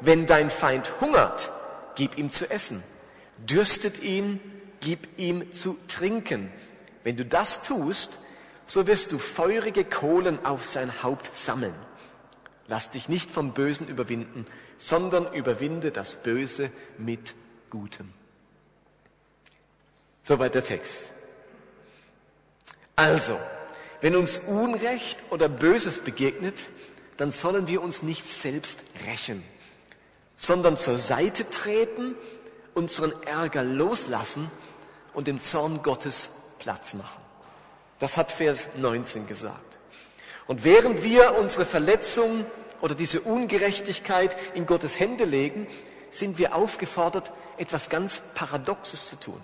wenn 0.00 0.26
dein 0.26 0.50
Feind 0.50 1.00
hungert, 1.00 1.52
gib 1.94 2.18
ihm 2.18 2.32
zu 2.32 2.50
essen. 2.50 2.82
Dürstet 3.38 4.02
ihn, 4.02 4.40
gib 4.80 5.18
ihm 5.18 5.52
zu 5.52 5.76
trinken. 5.88 6.50
Wenn 7.04 7.16
du 7.16 7.24
das 7.24 7.62
tust, 7.62 8.18
so 8.66 8.86
wirst 8.86 9.12
du 9.12 9.18
feurige 9.18 9.84
Kohlen 9.84 10.44
auf 10.44 10.64
sein 10.64 11.02
Haupt 11.02 11.36
sammeln. 11.36 11.74
Lass 12.66 12.90
dich 12.90 13.08
nicht 13.08 13.30
vom 13.30 13.52
Bösen 13.52 13.88
überwinden, 13.88 14.46
sondern 14.76 15.32
überwinde 15.32 15.90
das 15.90 16.16
Böse 16.16 16.70
mit 16.98 17.34
Gutem. 17.70 18.12
Soweit 20.22 20.54
der 20.54 20.64
Text. 20.64 21.10
Also, 22.94 23.38
wenn 24.00 24.16
uns 24.16 24.38
Unrecht 24.38 25.22
oder 25.30 25.48
Böses 25.48 26.00
begegnet, 26.00 26.66
dann 27.16 27.30
sollen 27.30 27.66
wir 27.66 27.82
uns 27.82 28.02
nicht 28.02 28.28
selbst 28.28 28.80
rächen, 29.06 29.42
sondern 30.36 30.76
zur 30.76 30.98
Seite 30.98 31.48
treten, 31.48 32.14
unseren 32.78 33.12
Ärger 33.24 33.64
loslassen 33.64 34.48
und 35.12 35.26
dem 35.26 35.40
Zorn 35.40 35.82
Gottes 35.82 36.30
Platz 36.60 36.94
machen. 36.94 37.20
Das 37.98 38.16
hat 38.16 38.30
Vers 38.30 38.68
19 38.76 39.26
gesagt. 39.26 39.78
Und 40.46 40.62
während 40.62 41.02
wir 41.02 41.36
unsere 41.36 41.66
Verletzung 41.66 42.46
oder 42.80 42.94
diese 42.94 43.20
Ungerechtigkeit 43.20 44.36
in 44.54 44.64
Gottes 44.64 45.00
Hände 45.00 45.24
legen, 45.24 45.66
sind 46.10 46.38
wir 46.38 46.54
aufgefordert, 46.54 47.32
etwas 47.56 47.90
ganz 47.90 48.22
Paradoxes 48.34 49.10
zu 49.10 49.16
tun. 49.18 49.40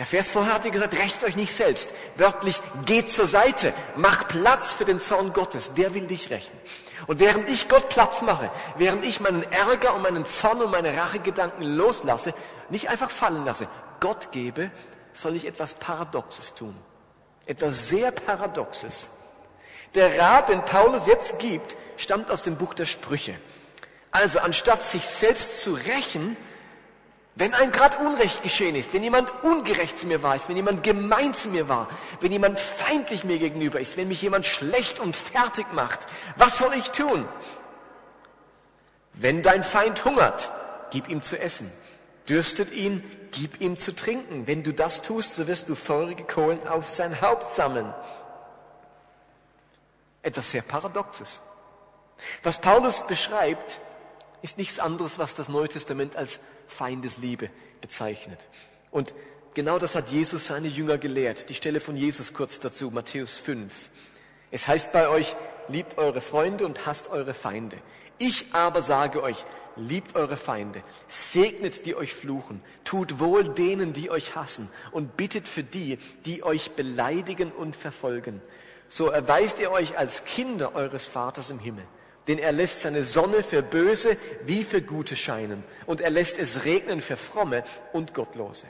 Der 0.00 0.06
Vers 0.06 0.30
vorher 0.30 0.54
hat 0.54 0.62
gesagt, 0.62 0.94
rächt 0.94 1.24
euch 1.24 1.36
nicht 1.36 1.54
selbst. 1.54 1.90
Wörtlich, 2.16 2.62
geht 2.86 3.10
zur 3.10 3.26
Seite, 3.26 3.74
mach 3.96 4.26
Platz 4.28 4.72
für 4.72 4.86
den 4.86 4.98
Zorn 4.98 5.34
Gottes, 5.34 5.74
der 5.74 5.92
will 5.92 6.06
dich 6.06 6.30
rächen. 6.30 6.58
Und 7.06 7.20
während 7.20 7.50
ich 7.50 7.68
Gott 7.68 7.90
Platz 7.90 8.22
mache, 8.22 8.50
während 8.78 9.04
ich 9.04 9.20
meinen 9.20 9.42
Ärger 9.52 9.94
und 9.94 10.00
meinen 10.00 10.24
Zorn 10.24 10.62
und 10.62 10.70
meine 10.70 10.96
Rachegedanken 10.96 11.76
loslasse, 11.76 12.32
nicht 12.70 12.88
einfach 12.88 13.10
fallen 13.10 13.44
lasse, 13.44 13.68
Gott 14.00 14.32
gebe, 14.32 14.70
soll 15.12 15.36
ich 15.36 15.46
etwas 15.46 15.74
Paradoxes 15.74 16.54
tun. 16.54 16.74
Etwas 17.44 17.90
sehr 17.90 18.10
Paradoxes. 18.10 19.10
Der 19.94 20.18
Rat, 20.18 20.48
den 20.48 20.64
Paulus 20.64 21.06
jetzt 21.06 21.38
gibt, 21.38 21.76
stammt 21.98 22.30
aus 22.30 22.40
dem 22.40 22.56
Buch 22.56 22.72
der 22.72 22.86
Sprüche. 22.86 23.34
Also 24.12 24.38
anstatt 24.38 24.82
sich 24.82 25.04
selbst 25.04 25.60
zu 25.60 25.74
rächen, 25.74 26.38
wenn 27.40 27.54
ein 27.54 27.72
Grad 27.72 27.98
Unrecht 27.98 28.42
geschehen 28.42 28.76
ist, 28.76 28.92
wenn 28.92 29.02
jemand 29.02 29.32
ungerecht 29.42 29.98
zu 29.98 30.06
mir 30.06 30.22
war, 30.22 30.36
ist, 30.36 30.50
wenn 30.50 30.56
jemand 30.56 30.82
gemein 30.82 31.32
zu 31.32 31.48
mir 31.48 31.70
war, 31.70 31.88
wenn 32.20 32.32
jemand 32.32 32.60
feindlich 32.60 33.24
mir 33.24 33.38
gegenüber 33.38 33.80
ist, 33.80 33.96
wenn 33.96 34.08
mich 34.08 34.20
jemand 34.20 34.44
schlecht 34.44 35.00
und 35.00 35.16
fertig 35.16 35.72
macht, 35.72 36.06
was 36.36 36.58
soll 36.58 36.74
ich 36.74 36.90
tun? 36.90 37.26
Wenn 39.14 39.42
dein 39.42 39.64
Feind 39.64 40.04
hungert, 40.04 40.50
gib 40.90 41.08
ihm 41.08 41.22
zu 41.22 41.40
essen. 41.40 41.72
Dürstet 42.28 42.72
ihn, 42.72 43.02
gib 43.32 43.58
ihm 43.62 43.78
zu 43.78 43.96
trinken. 43.96 44.46
Wenn 44.46 44.62
du 44.62 44.74
das 44.74 45.00
tust, 45.00 45.36
so 45.36 45.46
wirst 45.46 45.70
du 45.70 45.74
feurige 45.74 46.24
Kohlen 46.24 46.68
auf 46.68 46.90
sein 46.90 47.22
Haupt 47.22 47.50
sammeln. 47.52 47.92
Etwas 50.22 50.50
sehr 50.50 50.62
Paradoxes. 50.62 51.40
Was 52.42 52.60
Paulus 52.60 53.06
beschreibt, 53.06 53.80
ist 54.42 54.58
nichts 54.58 54.78
anderes, 54.78 55.18
was 55.18 55.34
das 55.34 55.48
Neue 55.48 55.68
Testament 55.68 56.16
als 56.16 56.40
Feindesliebe 56.68 57.50
bezeichnet. 57.80 58.38
Und 58.90 59.14
genau 59.54 59.78
das 59.78 59.94
hat 59.94 60.10
Jesus 60.10 60.46
seine 60.46 60.68
Jünger 60.68 60.98
gelehrt. 60.98 61.48
Die 61.48 61.54
Stelle 61.54 61.80
von 61.80 61.96
Jesus 61.96 62.32
kurz 62.32 62.60
dazu, 62.60 62.90
Matthäus 62.90 63.38
5. 63.38 63.90
Es 64.50 64.66
heißt 64.66 64.92
bei 64.92 65.08
euch, 65.08 65.36
liebt 65.68 65.98
eure 65.98 66.20
Freunde 66.20 66.66
und 66.66 66.86
hasst 66.86 67.08
eure 67.08 67.34
Feinde. 67.34 67.76
Ich 68.18 68.46
aber 68.52 68.82
sage 68.82 69.22
euch, 69.22 69.44
liebt 69.76 70.16
eure 70.16 70.36
Feinde, 70.36 70.82
segnet 71.08 71.86
die 71.86 71.94
euch 71.94 72.12
fluchen, 72.12 72.60
tut 72.84 73.20
wohl 73.20 73.44
denen, 73.44 73.92
die 73.92 74.10
euch 74.10 74.34
hassen 74.34 74.68
und 74.90 75.16
bittet 75.16 75.48
für 75.48 75.62
die, 75.62 75.98
die 76.24 76.42
euch 76.42 76.72
beleidigen 76.72 77.52
und 77.52 77.76
verfolgen. 77.76 78.42
So 78.88 79.08
erweist 79.08 79.60
ihr 79.60 79.70
euch 79.70 79.96
als 79.96 80.24
Kinder 80.24 80.74
eures 80.74 81.06
Vaters 81.06 81.50
im 81.50 81.60
Himmel 81.60 81.84
denn 82.30 82.38
er 82.38 82.52
lässt 82.52 82.82
seine 82.82 83.04
Sonne 83.04 83.42
für 83.42 83.60
Böse 83.60 84.16
wie 84.44 84.62
für 84.62 84.82
Gute 84.82 85.16
scheinen 85.16 85.64
und 85.86 86.00
er 86.00 86.10
lässt 86.10 86.38
es 86.38 86.64
regnen 86.64 87.02
für 87.02 87.16
Fromme 87.16 87.64
und 87.92 88.14
Gottlose. 88.14 88.68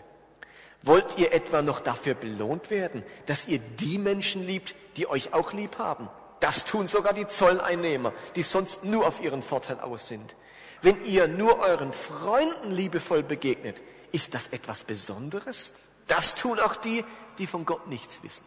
Wollt 0.80 1.18
ihr 1.18 1.34
etwa 1.34 1.60
noch 1.60 1.80
dafür 1.80 2.14
belohnt 2.14 2.70
werden, 2.70 3.02
dass 3.26 3.46
ihr 3.46 3.58
die 3.58 3.98
Menschen 3.98 4.46
liebt, 4.46 4.74
die 4.96 5.06
euch 5.06 5.34
auch 5.34 5.52
lieb 5.52 5.76
haben? 5.76 6.08
Das 6.40 6.64
tun 6.64 6.86
sogar 6.86 7.12
die 7.12 7.26
Zolleinnehmer, 7.26 8.14
die 8.34 8.44
sonst 8.44 8.82
nur 8.82 9.06
auf 9.06 9.22
ihren 9.22 9.42
Vorteil 9.42 9.78
aus 9.80 10.08
sind. 10.08 10.36
Wenn 10.80 11.04
ihr 11.04 11.28
nur 11.28 11.58
euren 11.58 11.92
Freunden 11.92 12.70
liebevoll 12.70 13.22
begegnet, 13.22 13.82
ist 14.10 14.32
das 14.32 14.48
etwas 14.48 14.84
Besonderes? 14.84 15.74
Das 16.06 16.34
tun 16.34 16.58
auch 16.60 16.76
die, 16.76 17.04
die 17.36 17.46
von 17.46 17.66
Gott 17.66 17.88
nichts 17.88 18.22
wissen. 18.22 18.46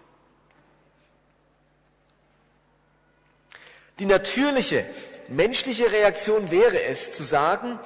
Die 3.99 4.05
natürliche 4.05 4.85
menschliche 5.29 5.91
Reaktion 5.91 6.51
wäre 6.51 6.83
es 6.83 7.13
zu 7.13 7.23
sagen, 7.23 7.79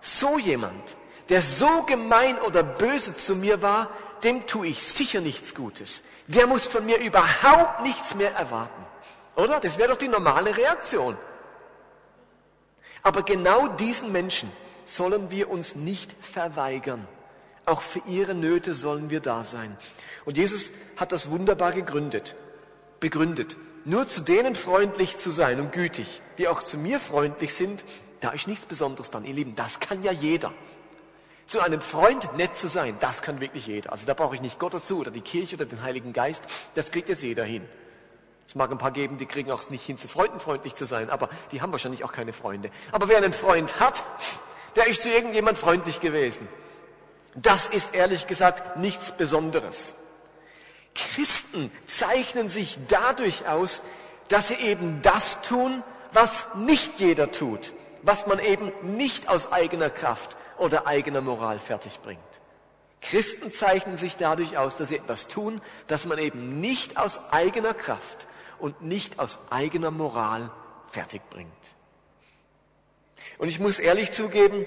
so 0.00 0.38
jemand, 0.38 0.96
der 1.28 1.42
so 1.42 1.82
gemein 1.82 2.38
oder 2.40 2.62
böse 2.62 3.14
zu 3.14 3.36
mir 3.36 3.62
war, 3.62 3.90
dem 4.24 4.46
tue 4.46 4.68
ich 4.68 4.84
sicher 4.84 5.20
nichts 5.20 5.54
Gutes. 5.54 6.02
Der 6.26 6.46
muss 6.46 6.66
von 6.66 6.84
mir 6.84 6.98
überhaupt 6.98 7.82
nichts 7.82 8.14
mehr 8.14 8.34
erwarten. 8.34 8.84
Oder? 9.36 9.60
Das 9.60 9.78
wäre 9.78 9.90
doch 9.90 9.96
die 9.96 10.08
normale 10.08 10.56
Reaktion. 10.56 11.16
Aber 13.02 13.22
genau 13.22 13.68
diesen 13.68 14.10
Menschen 14.10 14.50
sollen 14.84 15.30
wir 15.30 15.50
uns 15.50 15.76
nicht 15.76 16.14
verweigern. 16.20 17.06
Auch 17.64 17.82
für 17.82 18.02
ihre 18.06 18.34
Nöte 18.34 18.74
sollen 18.74 19.10
wir 19.10 19.20
da 19.20 19.44
sein. 19.44 19.76
Und 20.24 20.36
Jesus 20.36 20.72
hat 20.96 21.12
das 21.12 21.30
wunderbar 21.30 21.72
gegründet, 21.72 22.34
begründet 22.98 23.56
nur 23.84 24.06
zu 24.06 24.20
denen 24.20 24.54
freundlich 24.54 25.16
zu 25.16 25.30
sein 25.30 25.60
und 25.60 25.72
gütig, 25.72 26.22
die 26.38 26.48
auch 26.48 26.62
zu 26.62 26.78
mir 26.78 27.00
freundlich 27.00 27.54
sind, 27.54 27.84
da 28.20 28.30
ist 28.30 28.48
nichts 28.48 28.66
Besonderes 28.66 29.10
dann, 29.10 29.24
ihr 29.24 29.34
Lieben. 29.34 29.54
Das 29.54 29.80
kann 29.80 30.02
ja 30.02 30.12
jeder. 30.12 30.52
Zu 31.46 31.60
einem 31.60 31.80
Freund 31.80 32.36
nett 32.36 32.56
zu 32.56 32.68
sein, 32.68 32.96
das 33.00 33.22
kann 33.22 33.40
wirklich 33.40 33.66
jeder. 33.66 33.92
Also 33.92 34.06
da 34.06 34.14
brauche 34.14 34.34
ich 34.34 34.42
nicht 34.42 34.58
Gott 34.58 34.74
dazu 34.74 34.98
oder 34.98 35.10
die 35.10 35.22
Kirche 35.22 35.56
oder 35.56 35.64
den 35.64 35.82
Heiligen 35.82 36.12
Geist. 36.12 36.44
Das 36.74 36.90
kriegt 36.90 37.08
jetzt 37.08 37.22
jeder 37.22 37.44
hin. 37.44 37.64
Es 38.46 38.54
mag 38.54 38.70
ein 38.70 38.78
paar 38.78 38.90
geben, 38.90 39.18
die 39.18 39.26
kriegen 39.26 39.50
auch 39.50 39.68
nicht 39.70 39.84
hin, 39.84 39.98
zu 39.98 40.08
Freunden 40.08 40.40
freundlich 40.40 40.74
zu 40.74 40.86
sein, 40.86 41.10
aber 41.10 41.28
die 41.52 41.60
haben 41.60 41.72
wahrscheinlich 41.72 42.04
auch 42.04 42.12
keine 42.12 42.32
Freunde. 42.32 42.70
Aber 42.92 43.08
wer 43.08 43.18
einen 43.18 43.32
Freund 43.32 43.78
hat, 43.78 44.02
der 44.76 44.86
ist 44.86 45.02
zu 45.02 45.10
irgendjemand 45.10 45.58
freundlich 45.58 46.00
gewesen. 46.00 46.48
Das 47.34 47.68
ist 47.68 47.94
ehrlich 47.94 48.26
gesagt 48.26 48.78
nichts 48.78 49.10
Besonderes. 49.10 49.94
Christen 50.94 51.70
zeichnen 51.86 52.48
sich 52.48 52.78
dadurch 52.88 53.46
aus, 53.46 53.82
dass 54.28 54.48
sie 54.48 54.56
eben 54.56 55.00
das 55.02 55.42
tun, 55.42 55.82
was 56.12 56.46
nicht 56.54 57.00
jeder 57.00 57.30
tut, 57.30 57.72
was 58.02 58.26
man 58.26 58.38
eben 58.38 58.72
nicht 58.82 59.28
aus 59.28 59.52
eigener 59.52 59.90
Kraft 59.90 60.36
oder 60.58 60.86
eigener 60.86 61.20
Moral 61.20 61.58
fertigbringt. 61.58 62.20
Christen 63.00 63.52
zeichnen 63.52 63.96
sich 63.96 64.16
dadurch 64.16 64.56
aus, 64.58 64.76
dass 64.76 64.88
sie 64.88 64.96
etwas 64.96 65.28
tun, 65.28 65.60
das 65.86 66.04
man 66.04 66.18
eben 66.18 66.60
nicht 66.60 66.96
aus 66.96 67.30
eigener 67.30 67.74
Kraft 67.74 68.26
und 68.58 68.82
nicht 68.82 69.18
aus 69.18 69.38
eigener 69.50 69.90
Moral 69.90 70.50
fertigbringt. 70.88 71.52
Und 73.38 73.48
ich 73.48 73.60
muss 73.60 73.78
ehrlich 73.78 74.12
zugeben, 74.12 74.66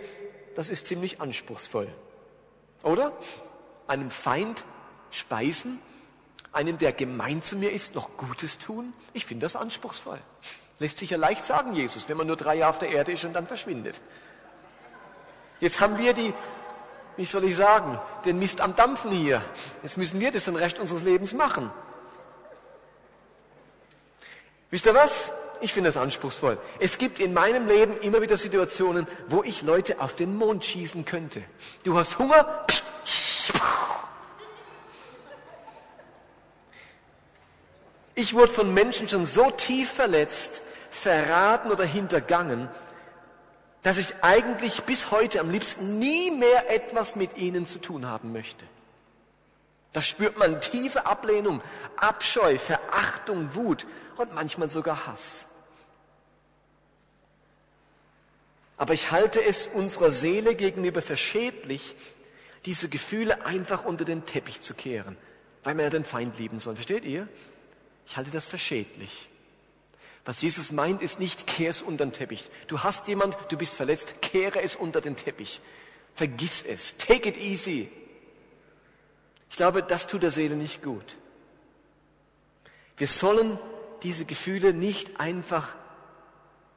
das 0.55 0.69
ist 0.69 0.87
ziemlich 0.87 1.19
anspruchsvoll. 1.19 1.89
Oder? 2.83 3.11
Einem 3.87 4.09
Feind 4.09 4.63
speisen 5.09 5.79
einem, 6.53 6.77
der 6.77 6.91
gemein 6.91 7.41
zu 7.41 7.55
mir 7.55 7.71
ist, 7.71 7.95
noch 7.95 8.17
Gutes 8.17 8.57
tun? 8.57 8.93
Ich 9.13 9.25
finde 9.25 9.45
das 9.45 9.55
anspruchsvoll. 9.55 10.19
Lässt 10.79 10.97
sich 10.97 11.11
ja 11.11 11.17
leicht 11.17 11.45
sagen, 11.45 11.73
Jesus, 11.73 12.09
wenn 12.09 12.17
man 12.17 12.27
nur 12.27 12.37
drei 12.37 12.55
Jahre 12.55 12.71
auf 12.71 12.79
der 12.79 12.89
Erde 12.89 13.11
ist 13.11 13.23
und 13.23 13.33
dann 13.33 13.47
verschwindet. 13.47 14.01
Jetzt 15.59 15.79
haben 15.79 15.97
wir 15.97 16.13
die, 16.13 16.33
wie 17.17 17.25
soll 17.25 17.43
ich 17.43 17.55
sagen, 17.55 17.99
den 18.25 18.39
Mist 18.39 18.61
am 18.61 18.75
Dampfen 18.75 19.11
hier. 19.11 19.43
Jetzt 19.83 19.97
müssen 19.97 20.19
wir 20.19 20.31
das 20.31 20.45
den 20.45 20.55
Rest 20.55 20.79
unseres 20.79 21.03
Lebens 21.03 21.33
machen. 21.33 21.69
Wisst 24.71 24.85
ihr 24.85 24.95
was? 24.95 25.31
Ich 25.61 25.73
finde 25.73 25.89
das 25.89 25.97
anspruchsvoll. 25.97 26.57
Es 26.79 26.97
gibt 26.97 27.19
in 27.19 27.33
meinem 27.33 27.67
Leben 27.67 27.95
immer 27.99 28.21
wieder 28.21 28.35
Situationen, 28.35 29.05
wo 29.27 29.43
ich 29.43 29.61
Leute 29.61 30.01
auf 30.01 30.15
den 30.15 30.35
Mond 30.35 30.65
schießen 30.65 31.05
könnte. 31.05 31.43
Du 31.83 31.95
hast 31.95 32.17
Hunger, 32.17 32.65
Ich 38.21 38.35
wurde 38.35 38.53
von 38.53 38.71
Menschen 38.71 39.09
schon 39.09 39.25
so 39.25 39.49
tief 39.49 39.89
verletzt, 39.89 40.61
verraten 40.91 41.71
oder 41.71 41.85
hintergangen, 41.85 42.69
dass 43.81 43.97
ich 43.97 44.13
eigentlich 44.21 44.83
bis 44.83 45.09
heute 45.09 45.39
am 45.39 45.49
liebsten 45.49 45.97
nie 45.97 46.29
mehr 46.29 46.69
etwas 46.69 47.15
mit 47.15 47.35
ihnen 47.37 47.65
zu 47.65 47.79
tun 47.79 48.05
haben 48.05 48.31
möchte. 48.31 48.63
Da 49.91 50.03
spürt 50.03 50.37
man 50.37 50.61
tiefe 50.61 51.07
Ablehnung, 51.07 51.63
Abscheu, 51.95 52.59
Verachtung, 52.59 53.55
Wut 53.55 53.87
und 54.17 54.35
manchmal 54.35 54.69
sogar 54.69 55.07
Hass. 55.07 55.47
Aber 58.77 58.93
ich 58.93 59.09
halte 59.09 59.43
es 59.43 59.65
unserer 59.65 60.11
Seele 60.11 60.53
gegenüber 60.53 61.01
für 61.01 61.17
schädlich, 61.17 61.95
diese 62.65 62.87
Gefühle 62.87 63.47
einfach 63.47 63.83
unter 63.83 64.05
den 64.05 64.27
Teppich 64.27 64.61
zu 64.61 64.75
kehren, 64.75 65.17
weil 65.63 65.73
man 65.73 65.85
ja 65.85 65.89
den 65.89 66.05
Feind 66.05 66.37
lieben 66.37 66.59
soll. 66.59 66.75
Versteht 66.75 67.03
ihr? 67.03 67.27
Ich 68.11 68.17
halte 68.17 68.31
das 68.31 68.45
für 68.45 68.57
schädlich. 68.57 69.29
Was 70.25 70.41
Jesus 70.41 70.73
meint, 70.73 71.01
ist 71.01 71.21
nicht, 71.21 71.47
kehr 71.47 71.69
es 71.69 71.81
unter 71.81 72.05
den 72.05 72.11
Teppich. 72.11 72.49
Du 72.67 72.83
hast 72.83 73.07
jemand, 73.07 73.37
du 73.47 73.55
bist 73.57 73.73
verletzt, 73.73 74.15
kehre 74.21 74.61
es 74.61 74.75
unter 74.75 74.99
den 74.99 75.15
Teppich. 75.15 75.61
Vergiss 76.13 76.61
es. 76.61 76.97
Take 76.97 77.29
it 77.29 77.37
easy. 77.37 77.89
Ich 79.49 79.55
glaube, 79.55 79.81
das 79.81 80.07
tut 80.07 80.23
der 80.23 80.31
Seele 80.31 80.57
nicht 80.57 80.83
gut. 80.83 81.15
Wir 82.97 83.07
sollen 83.07 83.57
diese 84.03 84.25
Gefühle 84.25 84.73
nicht 84.73 85.21
einfach 85.21 85.77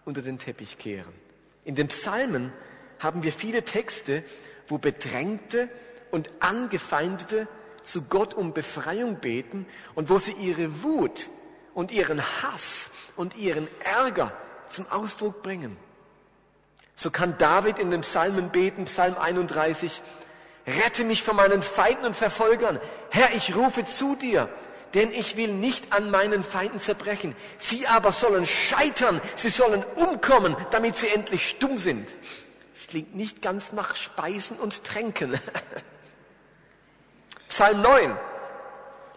unter 0.04 0.22
den 0.22 0.38
Teppich 0.38 0.78
kehren. 0.78 1.12
In 1.64 1.74
den 1.74 1.88
Psalmen 1.88 2.52
haben 3.00 3.24
wir 3.24 3.32
viele 3.32 3.64
Texte, 3.64 4.22
wo 4.68 4.78
Bedrängte 4.78 5.68
und 6.12 6.30
Angefeindete 6.38 7.48
zu 7.84 8.02
Gott 8.02 8.34
um 8.34 8.52
Befreiung 8.52 9.16
beten 9.16 9.66
und 9.94 10.10
wo 10.10 10.18
sie 10.18 10.32
ihre 10.32 10.82
Wut 10.82 11.28
und 11.74 11.92
ihren 11.92 12.22
Hass 12.42 12.90
und 13.16 13.36
ihren 13.36 13.68
Ärger 13.80 14.32
zum 14.70 14.90
Ausdruck 14.90 15.42
bringen. 15.42 15.76
So 16.94 17.10
kann 17.10 17.36
David 17.38 17.78
in 17.78 17.90
den 17.90 18.02
Psalmen 18.02 18.50
beten, 18.50 18.84
Psalm 18.84 19.16
31, 19.16 20.02
Rette 20.66 21.04
mich 21.04 21.22
von 21.22 21.36
meinen 21.36 21.62
Feinden 21.62 22.06
und 22.06 22.16
Verfolgern. 22.16 22.80
Herr, 23.10 23.34
ich 23.34 23.54
rufe 23.54 23.84
zu 23.84 24.16
dir, 24.16 24.48
denn 24.94 25.10
ich 25.12 25.36
will 25.36 25.52
nicht 25.52 25.92
an 25.92 26.10
meinen 26.10 26.42
Feinden 26.42 26.78
zerbrechen. 26.78 27.36
Sie 27.58 27.86
aber 27.86 28.12
sollen 28.12 28.46
scheitern, 28.46 29.20
sie 29.34 29.50
sollen 29.50 29.84
umkommen, 29.96 30.56
damit 30.70 30.96
sie 30.96 31.08
endlich 31.08 31.48
stumm 31.48 31.76
sind. 31.76 32.08
Es 32.74 32.86
klingt 32.86 33.14
nicht 33.14 33.42
ganz 33.42 33.72
nach 33.72 33.94
Speisen 33.94 34.56
und 34.56 34.84
Tränken. 34.84 35.38
Psalm 37.48 37.82
9. 37.82 38.16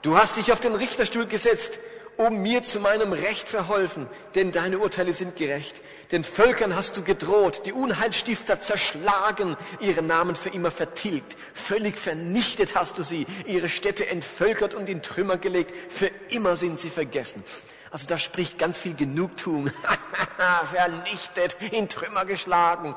Du 0.02 0.18
hast 0.18 0.38
dich 0.38 0.52
auf 0.52 0.60
den 0.60 0.76
Richterstuhl 0.76 1.26
gesetzt 1.26 1.80
um 2.18 2.42
mir 2.42 2.64
zu 2.64 2.80
meinem 2.80 3.14
Recht 3.14 3.48
verholfen, 3.48 4.08
denn 4.36 4.52
deine 4.52 4.80
Urteile 4.80 5.14
sind 5.14 5.36
gerecht. 5.36 5.82
Den 6.12 6.24
Völkern 6.24 6.76
hast 6.76 6.98
du 6.98 7.04
gedroht, 7.04 7.62
die 7.66 7.74
Unheilstifter 7.74 8.60
zerschlagen, 8.60 9.56
ihre 9.80 10.02
Namen 10.02 10.36
für 10.36 10.50
immer 10.50 10.72
vertilgt. 10.72 11.38
Völlig 11.54 11.98
vernichtet 11.98 12.76
hast 12.76 12.98
du 12.98 13.04
sie, 13.04 13.28
ihre 13.46 13.70
Städte 13.70 14.08
entvölkert 14.08 14.74
und 14.74 14.90
in 14.90 15.02
Trümmer 15.02 15.38
gelegt. 15.38 15.74
Für 15.90 16.10
immer 16.30 16.58
sind 16.58 16.80
sie 16.80 16.90
vergessen. 16.90 17.44
Also 17.92 18.08
da 18.08 18.18
spricht 18.18 18.58
ganz 18.58 18.80
viel 18.80 18.96
Genugtuung. 18.96 19.70
Vernichtet, 20.72 21.58
in 21.72 21.88
Trümmer 21.88 22.26
geschlagen. 22.26 22.96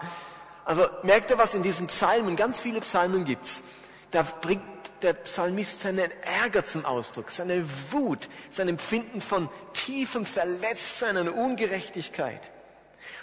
Also 0.64 0.86
merkt 1.02 1.30
ihr, 1.30 1.38
was 1.38 1.54
in 1.54 1.62
diesen 1.62 1.88
Psalmen, 1.88 2.36
ganz 2.36 2.60
viele 2.60 2.80
Psalmen 2.80 3.24
gibt's. 3.24 3.62
Da 4.10 4.22
bringt 4.22 4.69
der 5.02 5.14
Psalmist 5.14 5.80
seinen 5.80 6.10
Ärger 6.22 6.64
zum 6.64 6.84
Ausdruck, 6.84 7.30
seine 7.30 7.64
Wut, 7.90 8.28
sein 8.50 8.68
Empfinden 8.68 9.20
von 9.20 9.48
tiefem 9.72 10.24
Verletztsein 10.26 11.16
und 11.16 11.28
Ungerechtigkeit. 11.28 12.50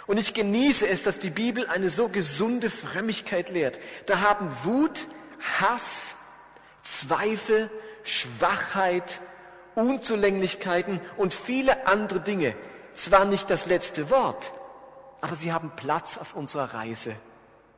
Und 0.06 0.18
ich 0.18 0.34
genieße 0.34 0.88
es, 0.88 1.02
dass 1.02 1.18
die 1.18 1.30
Bibel 1.30 1.66
eine 1.66 1.90
so 1.90 2.08
gesunde 2.08 2.70
Frömmigkeit 2.70 3.50
lehrt. 3.50 3.78
Da 4.06 4.20
haben 4.20 4.50
Wut, 4.64 5.06
Hass, 5.60 6.16
Zweifel, 6.82 7.70
Schwachheit, 8.04 9.20
Unzulänglichkeiten 9.74 11.00
und 11.16 11.34
viele 11.34 11.86
andere 11.86 12.20
Dinge 12.20 12.54
zwar 12.94 13.24
nicht 13.26 13.48
das 13.50 13.66
letzte 13.66 14.10
Wort, 14.10 14.52
aber 15.20 15.34
sie 15.34 15.52
haben 15.52 15.72
Platz 15.76 16.16
auf 16.18 16.34
unserer 16.34 16.74
Reise 16.74 17.14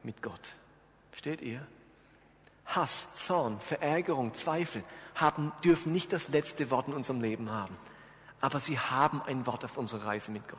mit 0.03 0.23
Gott. 0.23 0.55
Versteht 1.11 1.43
ihr? 1.43 1.67
Hass, 2.75 3.15
Zorn, 3.15 3.61
Verärgerung, 3.61 4.35
Zweifel 4.35 4.83
haben, 5.15 5.53
dürfen 5.65 5.93
nicht 5.93 6.13
das 6.13 6.29
letzte 6.29 6.71
Wort 6.71 6.89
in 6.89 6.95
unserem 6.95 7.21
Leben 7.21 7.51
haben. 7.51 7.77
Aber 8.41 8.61
sie 8.61 8.79
haben 8.79 9.21
ein 9.27 9.47
Wort 9.47 9.65
auf 9.65 9.77
unserer 9.77 10.07
Reise 10.07 10.31
mit 10.31 10.49
Gott. 10.49 10.59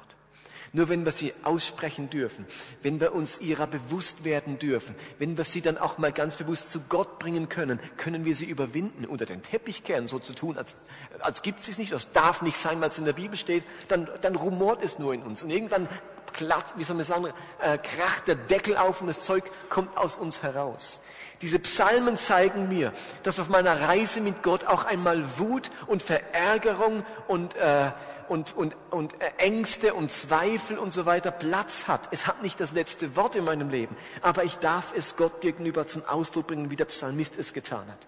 Nur 0.74 0.88
wenn 0.88 1.04
wir 1.04 1.12
sie 1.12 1.34
aussprechen 1.44 2.10
dürfen, 2.10 2.46
wenn 2.82 3.02
wir 3.02 3.14
uns 3.14 3.40
ihrer 3.40 3.68
bewusst 3.68 4.24
werden 4.24 4.58
dürfen, 4.58 4.96
wenn 5.20 5.38
wir 5.38 5.44
sie 5.44 5.60
dann 5.60 5.78
auch 5.78 5.98
mal 5.98 6.14
ganz 6.14 6.38
bewusst 6.38 6.72
zu 6.72 6.80
Gott 6.88 7.20
bringen 7.20 7.50
können, 7.50 7.78
können 7.98 8.24
wir 8.24 8.38
sie 8.38 8.46
überwinden, 8.46 9.06
unter 9.06 9.26
den 9.26 9.44
Teppich 9.44 9.84
kehren, 9.84 10.08
so 10.08 10.18
zu 10.20 10.34
tun, 10.34 10.58
als, 10.58 10.78
als 11.20 11.42
gibt 11.42 11.60
es 11.60 11.78
nicht, 11.78 11.92
das 11.92 12.14
darf 12.14 12.42
nicht 12.42 12.56
sein, 12.56 12.80
weil 12.80 12.88
es 12.88 12.98
in 12.98 13.04
der 13.04 13.14
Bibel 13.14 13.36
steht, 13.36 13.66
dann, 13.90 14.08
dann 14.22 14.36
rumort 14.36 14.82
es 14.82 14.98
nur 14.98 15.14
in 15.14 15.24
uns. 15.24 15.44
Und 15.44 15.50
irgendwann 15.50 15.90
glatt, 16.34 16.66
wie 16.76 16.84
soll 16.84 16.96
man 16.96 17.06
sagen, 17.06 17.28
äh, 17.62 17.78
kracht 17.78 18.28
der 18.28 18.36
Deckel 18.36 18.78
auf 18.78 19.02
und 19.02 19.08
das 19.08 19.22
Zeug 19.22 19.44
kommt 19.70 19.98
aus 19.98 20.18
uns 20.18 20.44
heraus. 20.44 21.02
Diese 21.42 21.58
Psalmen 21.58 22.18
zeigen 22.18 22.70
mir, 22.70 22.94
dass 23.24 23.40
auf 23.40 23.50
meiner 23.50 23.82
Reise 23.82 24.22
mit 24.22 24.44
Gott 24.44 24.66
auch 24.66 24.86
einmal 24.86 25.24
Wut 25.40 25.72
und 25.88 26.04
Verärgerung 26.04 27.04
und, 27.28 27.56
äh, 27.56 27.92
und, 28.28 28.56
und, 28.56 28.76
und 28.92 29.20
äh, 29.20 29.32
Ängste 29.38 29.96
und 29.96 30.12
Zweifel 30.12 30.78
und 30.78 30.94
so 30.94 31.08
weiter 31.08 31.32
Platz 31.32 31.88
hat. 31.88 32.10
Es 32.12 32.28
hat 32.28 32.44
nicht 32.44 32.60
das 32.60 32.74
letzte 32.74 33.16
Wort 33.16 33.36
in 33.36 33.44
meinem 33.44 33.70
Leben, 33.70 33.98
aber 34.22 34.44
ich 34.44 34.60
darf 34.60 34.94
es 34.96 35.16
Gott 35.16 35.42
gegenüber 35.42 35.88
zum 35.88 36.06
Ausdruck 36.06 36.48
bringen, 36.48 36.70
wie 36.70 36.76
der 36.76 36.86
Psalmist 36.86 37.38
es 37.38 37.54
getan 37.54 37.88
hat. 37.88 38.08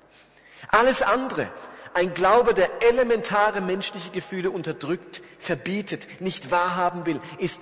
Alles 0.70 1.02
andere, 1.02 1.48
ein 1.94 2.14
Glaube, 2.14 2.54
der 2.54 2.70
elementare 2.82 3.62
menschliche 3.62 4.12
Gefühle 4.12 4.52
unterdrückt, 4.52 5.22
verbietet, 5.40 6.08
nicht 6.20 6.52
wahrhaben 6.52 7.06
will, 7.06 7.20
ist 7.38 7.62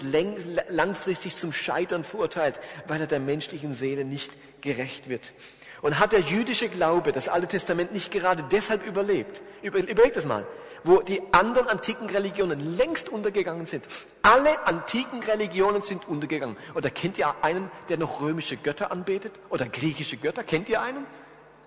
langfristig 0.69 1.35
zum 1.35 1.51
Scheitern 1.51 2.03
verurteilt, 2.03 2.59
weil 2.87 3.01
er 3.01 3.07
der 3.07 3.19
menschlichen 3.19 3.73
Seele 3.73 4.05
nicht 4.05 4.31
gerecht 4.61 5.09
wird. 5.09 5.33
Und 5.81 5.99
hat 5.99 6.13
der 6.13 6.19
jüdische 6.19 6.69
Glaube 6.69 7.11
das 7.11 7.27
Alte 7.27 7.47
Testament 7.47 7.91
nicht 7.91 8.11
gerade 8.11 8.43
deshalb 8.51 8.85
überlebt? 8.85 9.41
Über, 9.61 9.79
überlegt 9.79 10.15
das 10.15 10.25
mal. 10.25 10.47
Wo 10.83 10.99
die 10.99 11.21
anderen 11.31 11.67
antiken 11.67 12.09
Religionen 12.09 12.77
längst 12.77 13.09
untergegangen 13.09 13.65
sind. 13.65 13.85
Alle 14.23 14.65
antiken 14.65 15.21
Religionen 15.21 15.83
sind 15.83 16.07
untergegangen. 16.07 16.57
Oder 16.73 16.89
kennt 16.89 17.17
ihr 17.17 17.33
einen, 17.43 17.69
der 17.89 17.97
noch 17.97 18.21
römische 18.21 18.57
Götter 18.57 18.91
anbetet? 18.91 19.33
Oder 19.49 19.67
griechische 19.67 20.17
Götter? 20.17 20.43
Kennt 20.43 20.69
ihr 20.69 20.81
einen? 20.81 21.05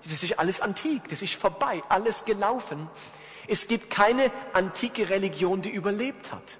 Das 0.04 0.22
ist 0.22 0.38
alles 0.38 0.60
antik, 0.60 1.08
das 1.08 1.22
ist 1.22 1.34
vorbei, 1.34 1.82
alles 1.88 2.24
gelaufen. 2.24 2.88
Es 3.46 3.66
gibt 3.68 3.90
keine 3.90 4.30
antike 4.52 5.08
Religion, 5.10 5.62
die 5.62 5.70
überlebt 5.70 6.32
hat. 6.32 6.58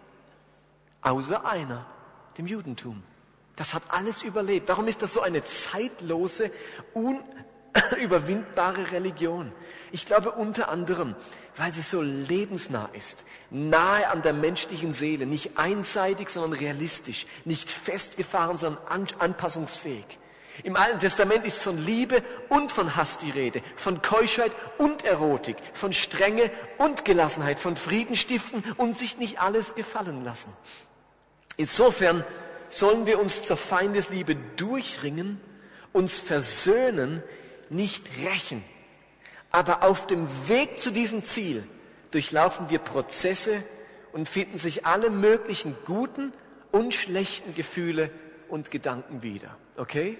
Außer 1.02 1.46
einer, 1.46 1.86
dem 2.38 2.46
Judentum. 2.46 3.02
Das 3.56 3.74
hat 3.74 3.82
alles 3.88 4.22
überlebt. 4.22 4.68
Warum 4.68 4.88
ist 4.88 5.02
das 5.02 5.12
so 5.12 5.20
eine 5.20 5.44
zeitlose, 5.44 6.50
unüberwindbare 6.94 8.90
Religion? 8.92 9.52
Ich 9.92 10.06
glaube 10.06 10.32
unter 10.32 10.70
anderem, 10.70 11.14
weil 11.56 11.72
sie 11.72 11.82
so 11.82 12.02
lebensnah 12.02 12.88
ist, 12.94 13.24
nahe 13.50 14.08
an 14.08 14.22
der 14.22 14.32
menschlichen 14.32 14.92
Seele, 14.92 15.26
nicht 15.26 15.56
einseitig, 15.56 16.30
sondern 16.30 16.58
realistisch, 16.58 17.26
nicht 17.44 17.70
festgefahren, 17.70 18.56
sondern 18.56 19.06
anpassungsfähig. 19.20 20.18
Im 20.62 20.76
Alten 20.76 21.00
Testament 21.00 21.44
ist 21.44 21.60
von 21.60 21.78
Liebe 21.78 22.22
und 22.48 22.70
von 22.70 22.94
Hass 22.94 23.18
die 23.18 23.30
Rede, 23.30 23.60
von 23.76 24.02
Keuschheit 24.02 24.52
und 24.78 25.04
Erotik, 25.04 25.56
von 25.72 25.92
Strenge 25.92 26.50
und 26.78 27.04
Gelassenheit, 27.04 27.58
von 27.58 27.76
Frieden 27.76 28.14
stiften 28.14 28.62
und 28.76 28.96
sich 28.96 29.18
nicht 29.18 29.40
alles 29.40 29.74
gefallen 29.74 30.24
lassen. 30.24 30.52
Insofern 31.56 32.24
sollen 32.68 33.06
wir 33.06 33.18
uns 33.18 33.42
zur 33.42 33.56
Feindesliebe 33.56 34.36
durchringen, 34.56 35.40
uns 35.92 36.20
versöhnen, 36.20 37.22
nicht 37.68 38.08
rächen. 38.24 38.64
Aber 39.50 39.82
auf 39.82 40.06
dem 40.06 40.28
Weg 40.48 40.78
zu 40.78 40.90
diesem 40.90 41.24
Ziel 41.24 41.64
durchlaufen 42.10 42.70
wir 42.70 42.78
Prozesse 42.78 43.62
und 44.12 44.28
finden 44.28 44.58
sich 44.58 44.86
alle 44.86 45.10
möglichen 45.10 45.76
guten 45.84 46.32
und 46.70 46.94
schlechten 46.94 47.54
Gefühle 47.54 48.10
und 48.48 48.70
Gedanken 48.70 49.22
wieder. 49.22 49.56
Okay? 49.76 50.18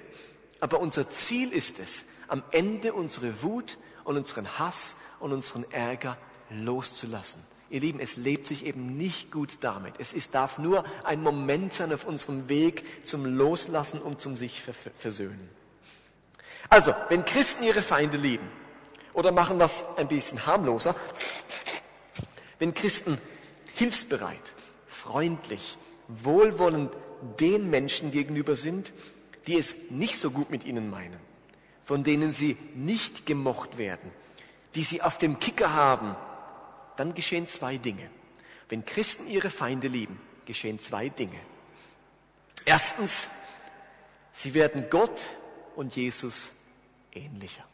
Aber 0.60 0.80
unser 0.80 1.10
Ziel 1.10 1.52
ist 1.52 1.78
es, 1.78 2.04
am 2.28 2.42
Ende 2.50 2.92
unsere 2.92 3.42
Wut 3.42 3.78
und 4.04 4.16
unseren 4.16 4.58
Hass 4.58 4.96
und 5.20 5.32
unseren 5.32 5.70
Ärger 5.70 6.16
loszulassen. 6.50 7.42
Ihr 7.70 7.80
Lieben, 7.80 8.00
es 8.00 8.16
lebt 8.16 8.46
sich 8.46 8.66
eben 8.66 8.96
nicht 8.96 9.32
gut 9.32 9.58
damit. 9.60 9.94
Es 9.98 10.12
ist, 10.12 10.34
darf 10.34 10.58
nur 10.58 10.84
ein 11.02 11.22
Moment 11.22 11.74
sein 11.74 11.92
auf 11.92 12.04
unserem 12.04 12.48
Weg 12.48 13.04
zum 13.04 13.24
Loslassen 13.24 14.00
und 14.00 14.20
zum 14.20 14.36
sich 14.36 14.62
versöhnen. 14.98 15.48
Also, 16.68 16.94
wenn 17.08 17.24
Christen 17.24 17.64
ihre 17.64 17.82
Feinde 17.82 18.16
lieben, 18.16 18.48
oder 19.12 19.32
machen 19.32 19.60
es 19.60 19.84
ein 19.96 20.08
bisschen 20.08 20.44
harmloser, 20.46 20.94
wenn 22.58 22.74
Christen 22.74 23.18
hilfsbereit, 23.74 24.54
freundlich, 24.86 25.78
wohlwollend 26.08 26.92
den 27.40 27.70
Menschen 27.70 28.10
gegenüber 28.12 28.56
sind, 28.56 28.92
die 29.46 29.58
es 29.58 29.74
nicht 29.90 30.16
so 30.16 30.30
gut 30.30 30.50
mit 30.50 30.64
ihnen 30.64 30.90
meinen, 30.90 31.18
von 31.84 32.04
denen 32.04 32.32
sie 32.32 32.56
nicht 32.74 33.26
gemocht 33.26 33.78
werden, 33.78 34.10
die 34.74 34.84
sie 34.84 35.02
auf 35.02 35.18
dem 35.18 35.38
Kicker 35.38 35.74
haben, 35.74 36.16
dann 36.96 37.14
geschehen 37.14 37.46
zwei 37.46 37.76
Dinge. 37.76 38.10
Wenn 38.68 38.84
Christen 38.84 39.28
ihre 39.28 39.50
Feinde 39.50 39.88
lieben, 39.88 40.20
geschehen 40.46 40.78
zwei 40.78 41.08
Dinge. 41.08 41.38
Erstens, 42.64 43.28
sie 44.32 44.54
werden 44.54 44.86
Gott 44.90 45.28
und 45.76 45.94
Jesus 45.94 46.50
ähnlicher. 47.12 47.64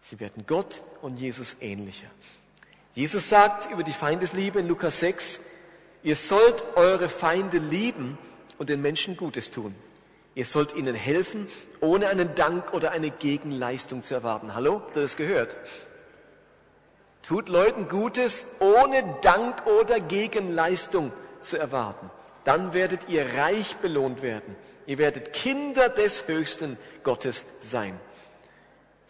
Sie 0.00 0.18
werden 0.18 0.44
Gott 0.46 0.82
und 1.02 1.18
Jesus 1.18 1.56
ähnlicher. 1.60 2.10
Jesus 2.94 3.28
sagt 3.28 3.70
über 3.70 3.84
die 3.84 3.92
Feindesliebe 3.92 4.60
in 4.60 4.68
Lukas 4.68 5.00
6, 5.00 5.40
ihr 6.02 6.16
sollt 6.16 6.64
eure 6.76 7.08
Feinde 7.08 7.58
lieben 7.58 8.18
und 8.58 8.68
den 8.68 8.82
Menschen 8.82 9.16
Gutes 9.16 9.50
tun. 9.50 9.74
Ihr 10.40 10.46
sollt 10.46 10.74
ihnen 10.74 10.94
helfen, 10.94 11.48
ohne 11.82 12.08
einen 12.08 12.34
Dank 12.34 12.72
oder 12.72 12.92
eine 12.92 13.10
Gegenleistung 13.10 14.02
zu 14.02 14.14
erwarten. 14.14 14.54
Hallo? 14.54 14.76
Habt 14.76 14.96
ihr 14.96 15.02
das 15.02 15.18
gehört? 15.18 15.54
Tut 17.20 17.50
Leuten 17.50 17.90
Gutes, 17.90 18.46
ohne 18.58 19.18
Dank 19.20 19.66
oder 19.66 20.00
Gegenleistung 20.00 21.12
zu 21.42 21.58
erwarten. 21.58 22.10
Dann 22.44 22.72
werdet 22.72 23.10
ihr 23.10 23.34
reich 23.34 23.76
belohnt 23.82 24.22
werden. 24.22 24.56
Ihr 24.86 24.96
werdet 24.96 25.34
Kinder 25.34 25.90
des 25.90 26.26
höchsten 26.26 26.78
Gottes 27.02 27.44
sein. 27.60 28.00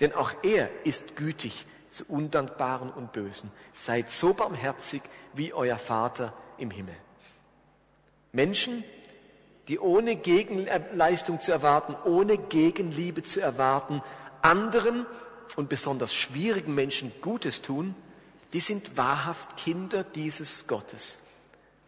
Denn 0.00 0.12
auch 0.12 0.32
er 0.42 0.68
ist 0.82 1.14
gütig 1.14 1.64
zu 1.90 2.06
Undankbaren 2.08 2.90
und 2.90 3.12
Bösen. 3.12 3.52
Seid 3.72 4.10
so 4.10 4.34
barmherzig 4.34 5.02
wie 5.32 5.52
euer 5.52 5.78
Vater 5.78 6.32
im 6.58 6.72
Himmel. 6.72 6.96
Menschen, 8.32 8.82
die 9.70 9.78
ohne 9.78 10.16
Gegenleistung 10.16 11.38
zu 11.38 11.52
erwarten, 11.52 11.94
ohne 12.04 12.36
Gegenliebe 12.36 13.22
zu 13.22 13.40
erwarten, 13.40 14.02
anderen 14.42 15.06
und 15.54 15.68
besonders 15.68 16.12
schwierigen 16.12 16.74
Menschen 16.74 17.12
Gutes 17.20 17.62
tun, 17.62 17.94
die 18.52 18.58
sind 18.58 18.96
wahrhaft 18.96 19.56
Kinder 19.56 20.02
dieses 20.02 20.66
Gottes. 20.66 21.20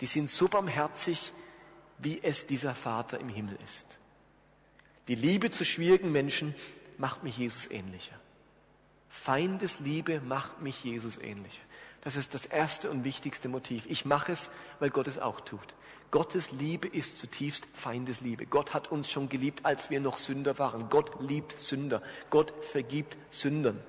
Die 0.01 0.07
sind 0.07 0.31
so 0.31 0.47
barmherzig, 0.47 1.33
wie 1.99 2.23
es 2.23 2.47
dieser 2.47 2.77
Vater 2.77 3.19
im 3.19 3.29
Himmel 3.29 3.59
ist. 3.65 3.99
Die 5.09 5.17
Liebe 5.17 5.51
zu 5.51 5.65
schwierigen 5.65 6.13
Menschen 6.13 6.55
macht 6.99 7.25
mich 7.25 7.37
Jesus 7.37 7.69
ähnlicher. 7.69 8.15
Feindesliebe 9.09 10.21
macht 10.21 10.63
mich 10.63 10.85
Jesus 10.85 11.19
ähnlicher. 11.19 11.63
Das 12.03 12.15
ist 12.15 12.33
das 12.33 12.47
erste 12.47 12.93
und 12.93 13.03
wichtigste 13.03 13.49
Motiv. 13.49 13.87
Ich 13.89 14.05
mache 14.05 14.31
es, 14.31 14.51
weil 14.79 14.91
Gott 14.91 15.09
es 15.09 15.19
auch 15.19 15.41
tut. 15.41 15.75
Gottes 16.13 16.53
Liebe 16.53 16.87
ist 16.87 17.19
zutiefst 17.19 17.67
Feindesliebe. 17.75 18.45
Gott 18.45 18.75
hat 18.75 18.93
uns 18.93 19.11
schon 19.11 19.31
geliebt, 19.31 19.65
als 19.65 19.89
wir 19.89 19.99
noch 19.99 20.19
Sünder 20.19 20.59
waren. 20.59 20.91
Gott 20.91 21.11
liebt 21.23 21.59
Sünder. 21.61 22.03
Gott 22.29 22.53
vergibt 22.61 23.17
Sündern. 23.31 23.81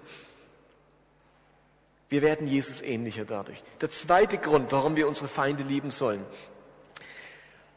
Wir 2.08 2.22
werden 2.22 2.48
Jesus 2.48 2.82
ähnlicher 2.82 3.26
dadurch. 3.26 3.62
Der 3.82 3.92
zweite 3.92 4.38
Grund, 4.38 4.72
warum 4.72 4.96
wir 4.96 5.08
unsere 5.08 5.28
Feinde 5.28 5.64
lieben 5.64 5.92
sollen. 5.92 6.24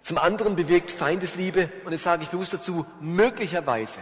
Zum 0.02 0.16
anderen 0.16 0.54
bewirkt 0.54 0.92
Feindesliebe, 0.92 1.68
und 1.84 1.90
jetzt 1.90 2.04
sage 2.04 2.22
ich 2.22 2.28
bewusst 2.28 2.54
dazu, 2.54 2.86
möglicherweise 3.00 3.98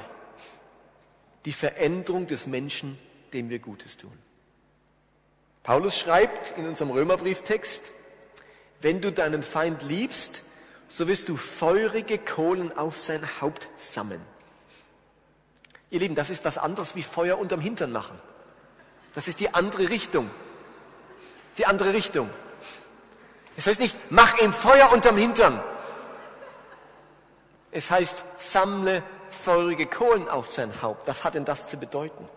die 1.47 1.53
Veränderung 1.53 2.27
des 2.27 2.47
Menschen, 2.47 2.99
dem 3.33 3.49
wir 3.49 3.61
Gutes 3.61 3.97
tun. 3.97 4.13
Paulus 5.63 5.97
schreibt 5.97 6.59
in 6.59 6.67
unserem 6.67 6.91
Römerbrieftext, 6.91 7.93
wenn 8.85 9.01
du 9.01 9.11
deinen 9.11 9.43
Feind 9.43 9.83
liebst, 9.83 10.43
so 10.89 11.09
wirst 11.09 11.31
du 11.31 11.39
feurige 11.39 12.19
Kohlen 12.19 12.77
auf 12.77 12.99
sein 12.99 13.27
Haupt 13.41 13.67
sammeln. 13.79 14.21
Ihr 15.89 16.01
Lieben, 16.01 16.15
das 16.15 16.29
ist 16.29 16.45
was 16.45 16.59
anderes 16.59 16.95
wie 16.95 17.03
Feuer 17.03 17.39
unterm 17.39 17.61
Hintern 17.61 17.93
machen. 17.93 18.21
Das 19.15 19.27
ist 19.27 19.41
die 19.41 19.55
andere 19.55 19.89
Richtung. 19.89 20.31
Die 21.57 21.65
andere 21.65 21.95
Richtung. 21.95 22.29
Es 23.57 23.67
heißt 23.67 23.81
nicht, 23.81 23.97
mach 24.11 24.39
ihm 24.41 24.53
Feuer 24.53 24.93
unterm 24.93 25.17
Hintern. 25.17 25.63
Es 27.71 27.91
heißt, 27.91 28.23
sammle 28.37 29.03
feurige 29.31 29.87
Kohlen 29.87 30.29
auf 30.29 30.47
sein 30.47 30.83
Haupt. 30.83 31.09
Was 31.09 31.25
hat 31.25 31.37
denn 31.37 31.47
das 31.47 31.71
zu 31.71 31.79
bedeuten? 31.79 32.29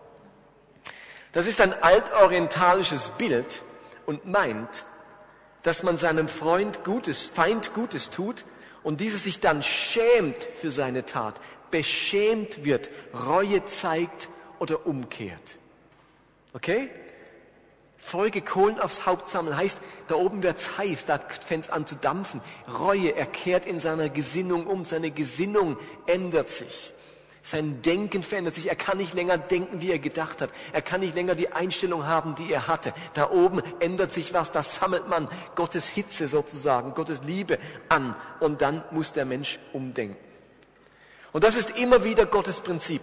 Das 1.32 1.46
ist 1.46 1.60
ein 1.60 1.74
altorientalisches 1.82 3.10
Bild 3.10 3.60
und 4.06 4.24
meint, 4.24 4.86
dass 5.68 5.82
man 5.82 5.98
seinem 5.98 6.28
Freund 6.28 6.82
Gutes, 6.82 7.28
Feind 7.28 7.74
Gutes 7.74 8.08
tut 8.08 8.46
und 8.82 9.02
dieser 9.02 9.18
sich 9.18 9.38
dann 9.40 9.62
schämt 9.62 10.42
für 10.42 10.70
seine 10.70 11.04
Tat, 11.04 11.42
beschämt 11.70 12.64
wird, 12.64 12.88
Reue 13.12 13.62
zeigt 13.66 14.30
oder 14.60 14.86
umkehrt. 14.86 15.58
Okay? 16.54 16.88
Folge 17.98 18.40
Kohlen 18.40 18.80
aufs 18.80 19.04
Haupt 19.04 19.28
sammeln 19.28 19.58
heißt, 19.58 19.78
da 20.06 20.14
oben 20.14 20.42
wird's 20.42 20.78
heiß, 20.78 21.04
da 21.04 21.20
fängt's 21.46 21.68
an 21.68 21.86
zu 21.86 21.96
dampfen. 21.96 22.40
Reue, 22.80 23.14
er 23.14 23.26
kehrt 23.26 23.66
in 23.66 23.78
seiner 23.78 24.08
Gesinnung 24.08 24.66
um, 24.66 24.86
seine 24.86 25.10
Gesinnung 25.10 25.76
ändert 26.06 26.48
sich. 26.48 26.94
Sein 27.50 27.80
Denken 27.80 28.22
verändert 28.22 28.56
sich. 28.56 28.68
Er 28.68 28.76
kann 28.76 28.98
nicht 28.98 29.14
länger 29.14 29.38
denken, 29.38 29.80
wie 29.80 29.90
er 29.90 29.98
gedacht 29.98 30.42
hat. 30.42 30.50
Er 30.74 30.82
kann 30.82 31.00
nicht 31.00 31.14
länger 31.14 31.34
die 31.34 31.50
Einstellung 31.50 32.06
haben, 32.06 32.34
die 32.34 32.52
er 32.52 32.68
hatte. 32.68 32.92
Da 33.14 33.30
oben 33.30 33.62
ändert 33.80 34.12
sich 34.12 34.34
was. 34.34 34.52
Da 34.52 34.62
sammelt 34.62 35.08
man 35.08 35.30
Gottes 35.54 35.88
Hitze 35.88 36.28
sozusagen, 36.28 36.92
Gottes 36.92 37.22
Liebe 37.22 37.58
an. 37.88 38.14
Und 38.40 38.60
dann 38.60 38.84
muss 38.90 39.14
der 39.14 39.24
Mensch 39.24 39.58
umdenken. 39.72 40.18
Und 41.32 41.42
das 41.42 41.56
ist 41.56 41.78
immer 41.78 42.04
wieder 42.04 42.26
Gottes 42.26 42.60
Prinzip. 42.60 43.00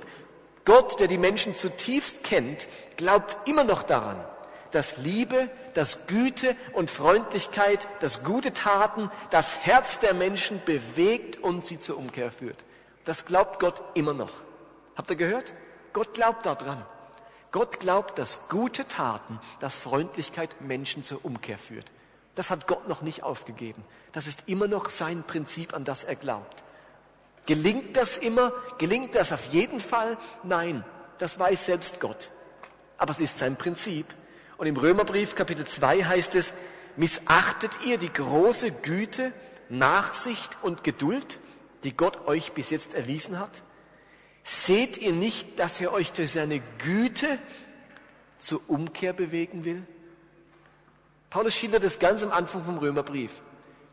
Gott, 0.63 0.99
der 0.99 1.07
die 1.07 1.17
Menschen 1.17 1.55
zutiefst 1.55 2.23
kennt, 2.23 2.67
glaubt 2.97 3.47
immer 3.49 3.63
noch 3.63 3.81
daran, 3.81 4.23
dass 4.69 4.97
Liebe, 4.97 5.49
dass 5.73 6.05
Güte 6.05 6.55
und 6.73 6.91
Freundlichkeit, 6.91 7.89
dass 7.99 8.23
gute 8.23 8.53
Taten 8.53 9.09
das 9.31 9.65
Herz 9.65 9.97
der 9.97 10.13
Menschen 10.13 10.61
bewegt 10.65 11.41
und 11.41 11.65
sie 11.65 11.79
zur 11.79 11.97
Umkehr 11.97 12.31
führt. 12.31 12.63
Das 13.05 13.25
glaubt 13.25 13.59
Gott 13.59 13.81
immer 13.93 14.13
noch. 14.13 14.31
Habt 14.95 15.09
ihr 15.09 15.15
gehört? 15.15 15.53
Gott 15.93 16.13
glaubt 16.13 16.45
daran. 16.45 16.85
Gott 17.51 17.79
glaubt, 17.79 18.19
dass 18.19 18.49
gute 18.49 18.85
Taten, 18.87 19.39
dass 19.61 19.77
Freundlichkeit 19.77 20.59
Menschen 20.59 21.03
zur 21.03 21.23
Umkehr 21.23 21.57
führt. 21.57 21.91
Das 22.35 22.49
hat 22.49 22.67
Gott 22.67 22.89
noch 22.89 23.01
nicht 23.01 23.23
aufgegeben. 23.23 23.83
Das 24.11 24.27
ist 24.27 24.43
immer 24.47 24.67
noch 24.67 24.89
sein 24.89 25.23
Prinzip, 25.23 25.73
an 25.73 25.85
das 25.85 26.03
er 26.03 26.15
glaubt. 26.15 26.63
Gelingt 27.45 27.95
das 27.95 28.17
immer? 28.17 28.51
Gelingt 28.77 29.15
das 29.15 29.31
auf 29.31 29.45
jeden 29.47 29.79
Fall? 29.79 30.17
Nein, 30.43 30.83
das 31.17 31.39
weiß 31.39 31.65
selbst 31.65 32.01
Gott. 32.01 32.31
Aber 32.97 33.11
es 33.11 33.21
ist 33.21 33.37
sein 33.37 33.55
Prinzip. 33.55 34.07
Und 34.57 34.67
im 34.67 34.77
Römerbrief 34.77 35.35
Kapitel 35.35 35.65
2 35.65 36.03
heißt 36.03 36.35
es, 36.35 36.53
missachtet 36.97 37.71
ihr 37.85 37.97
die 37.97 38.11
große 38.11 38.71
Güte, 38.71 39.31
Nachsicht 39.69 40.57
und 40.61 40.83
Geduld, 40.83 41.39
die 41.85 41.95
Gott 41.95 42.27
euch 42.27 42.51
bis 42.51 42.71
jetzt 42.71 42.93
erwiesen 42.95 43.39
hat? 43.39 43.63
Seht 44.43 44.97
ihr 44.97 45.13
nicht, 45.13 45.59
dass 45.59 45.79
er 45.79 45.93
euch 45.93 46.11
durch 46.11 46.31
seine 46.31 46.61
Güte 46.79 47.39
zur 48.39 48.61
Umkehr 48.67 49.13
bewegen 49.13 49.65
will? 49.65 49.85
Paulus 51.29 51.55
schildert 51.55 51.83
das 51.83 51.99
ganz 51.99 52.23
am 52.23 52.31
Anfang 52.31 52.63
vom 52.63 52.77
Römerbrief. 52.79 53.41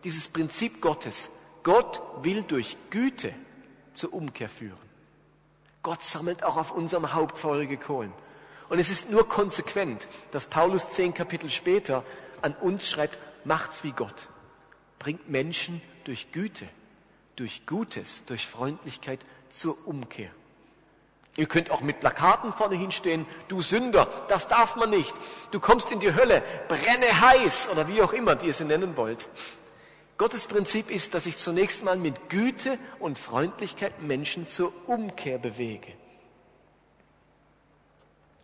Dieses 0.04 0.28
Prinzip 0.28 0.80
Gottes. 0.80 1.28
Gott 1.62 2.02
will 2.22 2.42
durch 2.42 2.76
Güte 2.90 3.34
zur 3.94 4.12
Umkehr 4.12 4.48
führen. 4.48 4.76
Gott 5.82 6.02
sammelt 6.02 6.44
auch 6.44 6.56
auf 6.56 6.72
unserem 6.72 7.12
Haupt 7.12 7.38
feurige 7.38 7.76
Kohlen. 7.76 8.12
Und 8.68 8.78
es 8.78 8.90
ist 8.90 9.10
nur 9.10 9.28
konsequent, 9.28 10.08
dass 10.30 10.46
Paulus 10.46 10.90
zehn 10.90 11.12
Kapitel 11.12 11.50
später 11.50 12.04
an 12.40 12.54
uns 12.54 12.88
schreibt, 12.88 13.18
macht's 13.44 13.84
wie 13.84 13.92
Gott. 13.92 14.28
Bringt 14.98 15.28
Menschen 15.28 15.82
durch 16.04 16.32
Güte 16.32 16.68
durch 17.36 17.66
Gutes, 17.66 18.24
durch 18.24 18.46
Freundlichkeit 18.46 19.20
zur 19.50 19.76
Umkehr. 19.86 20.30
Ihr 21.36 21.46
könnt 21.46 21.70
auch 21.70 21.80
mit 21.80 22.00
Plakaten 22.00 22.52
vorne 22.52 22.76
hinstehen, 22.76 23.24
du 23.48 23.62
Sünder, 23.62 24.06
das 24.28 24.48
darf 24.48 24.76
man 24.76 24.90
nicht. 24.90 25.14
Du 25.50 25.60
kommst 25.60 25.90
in 25.90 26.00
die 26.00 26.14
Hölle, 26.14 26.42
brenne 26.68 27.20
heiß 27.20 27.70
oder 27.70 27.88
wie 27.88 28.02
auch 28.02 28.12
immer 28.12 28.42
ihr 28.42 28.52
sie 28.52 28.64
nennen 28.64 28.96
wollt. 28.96 29.28
Gottes 30.18 30.46
Prinzip 30.46 30.90
ist, 30.90 31.14
dass 31.14 31.24
ich 31.24 31.38
zunächst 31.38 31.84
mal 31.84 31.96
mit 31.96 32.28
Güte 32.28 32.78
und 33.00 33.18
Freundlichkeit 33.18 34.02
Menschen 34.02 34.46
zur 34.46 34.72
Umkehr 34.86 35.38
bewege. 35.38 35.92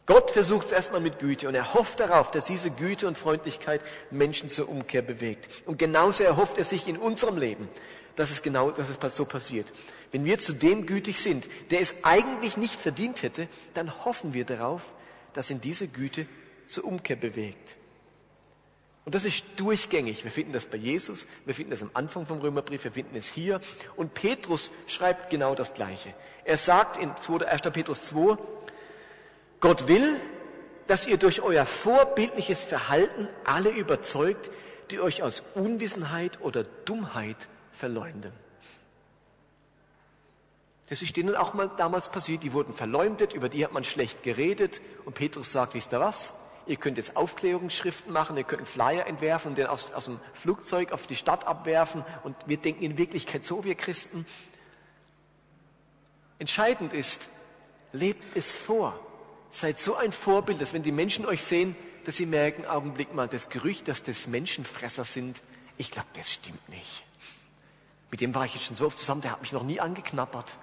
Gott 0.06 0.30
versucht 0.30 0.68
es 0.68 0.72
erstmal 0.72 1.02
mit 1.02 1.18
Güte 1.18 1.46
und 1.46 1.54
er 1.54 1.74
hofft 1.74 2.00
darauf, 2.00 2.30
dass 2.30 2.46
diese 2.46 2.70
Güte 2.70 3.06
und 3.06 3.18
Freundlichkeit 3.18 3.82
Menschen 4.10 4.48
zur 4.48 4.70
Umkehr 4.70 5.02
bewegt. 5.02 5.50
Und 5.66 5.78
genauso 5.78 6.24
erhofft 6.24 6.56
er 6.56 6.64
sich 6.64 6.88
in 6.88 6.96
unserem 6.96 7.36
Leben, 7.36 7.68
dass 8.18 8.32
es 8.32 8.42
genau, 8.42 8.72
dass 8.72 8.88
es 8.88 9.16
so 9.16 9.24
passiert. 9.24 9.72
Wenn 10.10 10.24
wir 10.24 10.40
zu 10.40 10.52
dem 10.52 10.86
gütig 10.86 11.18
sind, 11.18 11.48
der 11.70 11.80
es 11.80 11.94
eigentlich 12.02 12.56
nicht 12.56 12.74
verdient 12.74 13.22
hätte, 13.22 13.46
dann 13.74 14.04
hoffen 14.04 14.34
wir 14.34 14.44
darauf, 14.44 14.82
dass 15.34 15.50
ihn 15.50 15.60
diese 15.60 15.86
Güte 15.86 16.26
zur 16.66 16.84
Umkehr 16.84 17.14
bewegt. 17.14 17.76
Und 19.04 19.14
das 19.14 19.24
ist 19.24 19.44
durchgängig. 19.54 20.24
Wir 20.24 20.32
finden 20.32 20.52
das 20.52 20.66
bei 20.66 20.76
Jesus, 20.76 21.28
wir 21.46 21.54
finden 21.54 21.70
das 21.70 21.80
am 21.80 21.92
Anfang 21.94 22.26
vom 22.26 22.40
Römerbrief, 22.40 22.82
wir 22.82 22.90
finden 22.90 23.14
es 23.14 23.28
hier. 23.28 23.60
Und 23.94 24.14
Petrus 24.14 24.72
schreibt 24.88 25.30
genau 25.30 25.54
das 25.54 25.74
Gleiche. 25.74 26.12
Er 26.44 26.58
sagt 26.58 26.96
in 26.96 27.10
1. 27.10 27.62
Petrus 27.72 28.02
2, 28.02 28.36
Gott 29.60 29.86
will, 29.86 30.16
dass 30.88 31.06
ihr 31.06 31.18
durch 31.18 31.40
euer 31.40 31.66
vorbildliches 31.66 32.64
Verhalten 32.64 33.28
alle 33.44 33.70
überzeugt, 33.70 34.50
die 34.90 34.98
euch 34.98 35.22
aus 35.22 35.44
Unwissenheit 35.54 36.40
oder 36.40 36.64
Dummheit 36.64 37.48
verleumden. 37.78 38.32
Das 40.88 41.02
ist 41.02 41.16
denen 41.16 41.36
auch 41.36 41.54
mal 41.54 41.70
damals 41.76 42.08
passiert. 42.08 42.42
Die 42.42 42.52
wurden 42.52 42.72
verleumdet, 42.72 43.34
über 43.34 43.48
die 43.48 43.64
hat 43.64 43.72
man 43.72 43.84
schlecht 43.84 44.22
geredet. 44.22 44.80
Und 45.04 45.14
Petrus 45.14 45.52
sagt, 45.52 45.74
wisst 45.74 45.92
ihr 45.92 46.00
was? 46.00 46.32
Ihr 46.66 46.76
könnt 46.76 46.98
jetzt 46.98 47.16
Aufklärungsschriften 47.16 48.12
machen, 48.12 48.36
ihr 48.36 48.44
könnt 48.44 48.60
einen 48.60 48.66
Flyer 48.66 49.06
entwerfen 49.06 49.50
und 49.50 49.58
den 49.58 49.68
aus, 49.68 49.92
aus 49.92 50.04
dem 50.04 50.20
Flugzeug 50.34 50.92
auf 50.92 51.06
die 51.06 51.16
Stadt 51.16 51.46
abwerfen. 51.46 52.04
Und 52.24 52.36
wir 52.46 52.58
denken 52.58 52.82
in 52.84 52.98
Wirklichkeit 52.98 53.44
so, 53.44 53.64
wir 53.64 53.74
Christen. 53.74 54.26
Entscheidend 56.38 56.92
ist, 56.92 57.28
lebt 57.92 58.36
es 58.36 58.52
vor. 58.52 58.98
Seid 59.50 59.78
so 59.78 59.96
ein 59.96 60.12
Vorbild, 60.12 60.60
dass 60.60 60.72
wenn 60.74 60.82
die 60.82 60.92
Menschen 60.92 61.24
euch 61.24 61.42
sehen, 61.42 61.74
dass 62.04 62.16
sie 62.16 62.26
merken, 62.26 62.66
Augenblick 62.66 63.14
mal, 63.14 63.28
das 63.28 63.48
Gerücht, 63.48 63.88
dass 63.88 64.02
das 64.02 64.26
Menschenfresser 64.26 65.04
sind, 65.04 65.42
ich 65.78 65.90
glaube, 65.90 66.08
das 66.14 66.32
stimmt 66.32 66.68
nicht. 66.68 67.07
Mit 68.10 68.20
dem 68.20 68.34
war 68.34 68.44
ich 68.44 68.54
jetzt 68.54 68.64
schon 68.66 68.76
so 68.76 68.86
oft 68.86 68.98
zusammen, 68.98 69.20
der 69.20 69.32
hat 69.32 69.42
mich 69.42 69.52
noch 69.52 69.62
nie 69.62 69.80
angeknabbert. 69.80 70.56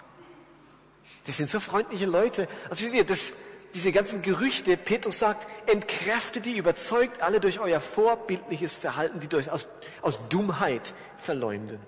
Das 1.28 1.38
sind 1.38 1.50
so 1.50 1.60
freundliche 1.60 2.06
Leute. 2.06 2.48
Also 2.70 2.88
das, 3.04 3.34
diese 3.74 3.92
ganzen 3.92 4.22
Gerüchte, 4.22 4.78
Petrus 4.78 5.20
sagt, 5.20 5.48
entkräftet 5.68 6.46
die, 6.46 6.58
überzeugt 6.58 7.22
alle 7.22 7.40
durch 7.40 7.60
euer 7.60 7.80
vorbildliches 7.80 8.76
Verhalten, 8.76 9.20
die 9.20 9.28
durch, 9.28 9.52
aus, 9.52 9.68
aus 10.02 10.20
Dummheit 10.30 10.94
verleumden. 11.18 11.80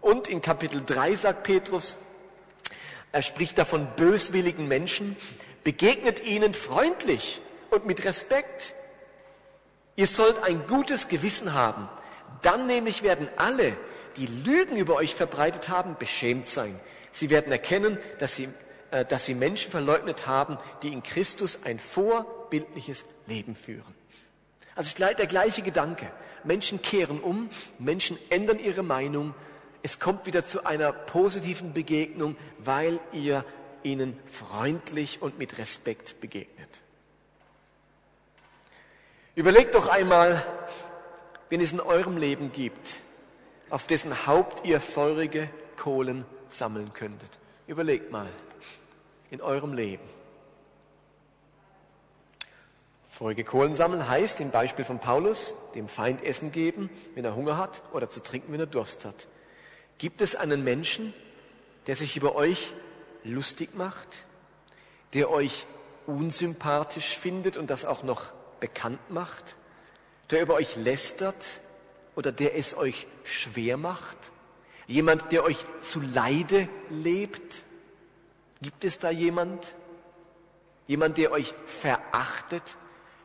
Und 0.00 0.28
in 0.28 0.42
Kapitel 0.42 0.82
3 0.84 1.14
sagt 1.14 1.42
Petrus, 1.44 1.96
er 3.12 3.22
spricht 3.22 3.58
da 3.58 3.64
von 3.64 3.86
böswilligen 3.94 4.66
Menschen, 4.66 5.16
begegnet 5.62 6.24
ihnen 6.24 6.52
freundlich 6.52 7.40
und 7.70 7.86
mit 7.86 8.04
Respekt. 8.04 8.74
Ihr 9.96 10.06
sollt 10.06 10.42
ein 10.42 10.66
gutes 10.66 11.08
Gewissen 11.08 11.54
haben. 11.54 11.88
Dann 12.42 12.66
nämlich 12.66 13.02
werden 13.02 13.28
alle, 13.36 13.76
die 14.16 14.26
Lügen 14.26 14.76
über 14.76 14.94
euch 14.96 15.14
verbreitet 15.14 15.68
haben, 15.68 15.96
beschämt 15.98 16.48
sein. 16.48 16.78
Sie 17.12 17.30
werden 17.30 17.52
erkennen, 17.52 17.98
dass 18.18 18.34
sie 18.34 18.48
äh, 18.94 19.04
dass 19.04 19.24
sie 19.24 19.34
Menschen 19.34 19.72
verleugnet 19.72 20.28
haben, 20.28 20.56
die 20.82 20.92
in 20.92 21.02
Christus 21.02 21.60
ein 21.64 21.80
vorbildliches 21.80 23.04
Leben 23.26 23.56
führen. 23.56 23.92
Also 24.76 24.94
der 24.96 25.26
gleiche 25.26 25.62
Gedanke. 25.62 26.08
Menschen 26.44 26.80
kehren 26.80 27.20
um, 27.20 27.48
Menschen 27.78 28.16
ändern 28.30 28.60
ihre 28.60 28.84
Meinung. 28.84 29.34
Es 29.82 29.98
kommt 29.98 30.26
wieder 30.26 30.44
zu 30.44 30.64
einer 30.64 30.92
positiven 30.92 31.72
Begegnung, 31.72 32.36
weil 32.58 33.00
ihr 33.12 33.44
ihnen 33.82 34.16
freundlich 34.30 35.20
und 35.20 35.38
mit 35.38 35.58
Respekt 35.58 36.20
begegnet. 36.20 36.80
Überlegt 39.34 39.74
doch 39.74 39.88
einmal, 39.88 40.44
wenn 41.50 41.60
es 41.60 41.72
in 41.72 41.80
eurem 41.80 42.16
Leben 42.16 42.52
gibt, 42.52 43.00
auf 43.70 43.86
dessen 43.86 44.26
Haupt 44.26 44.64
ihr 44.64 44.80
feurige 44.80 45.48
Kohlen 45.76 46.24
sammeln 46.48 46.92
könntet. 46.92 47.38
Überlegt 47.66 48.12
mal 48.12 48.28
in 49.30 49.40
eurem 49.40 49.72
Leben. 49.72 50.04
Feurige 53.08 53.44
Kohlen 53.44 53.74
sammeln 53.74 54.08
heißt 54.08 54.40
im 54.40 54.50
Beispiel 54.50 54.84
von 54.84 54.98
Paulus, 54.98 55.54
dem 55.74 55.86
Feind 55.86 56.22
Essen 56.24 56.50
geben, 56.50 56.90
wenn 57.14 57.24
er 57.24 57.36
Hunger 57.36 57.56
hat, 57.56 57.82
oder 57.92 58.08
zu 58.08 58.20
trinken, 58.20 58.52
wenn 58.52 58.60
er 58.60 58.66
Durst 58.66 59.04
hat. 59.04 59.28
Gibt 59.98 60.20
es 60.20 60.34
einen 60.34 60.64
Menschen, 60.64 61.14
der 61.86 61.94
sich 61.96 62.16
über 62.16 62.34
euch 62.34 62.74
lustig 63.22 63.76
macht, 63.76 64.24
der 65.12 65.30
euch 65.30 65.66
unsympathisch 66.06 67.16
findet 67.16 67.56
und 67.56 67.70
das 67.70 67.84
auch 67.84 68.02
noch 68.02 68.32
bekannt 68.58 69.10
macht, 69.10 69.56
der 70.30 70.42
über 70.42 70.54
euch 70.54 70.76
lästert 70.76 71.60
oder 72.16 72.32
der 72.32 72.56
es 72.56 72.76
euch 72.76 73.06
schwer 73.22 73.76
macht, 73.76 74.16
jemand, 74.86 75.32
der 75.32 75.44
euch 75.44 75.58
zu 75.80 76.00
Leide 76.00 76.68
lebt, 76.90 77.64
Gibt 78.64 78.82
es 78.84 78.98
da 78.98 79.10
jemand? 79.10 79.74
Jemand, 80.86 81.18
der 81.18 81.32
euch 81.32 81.52
verachtet, 81.66 82.62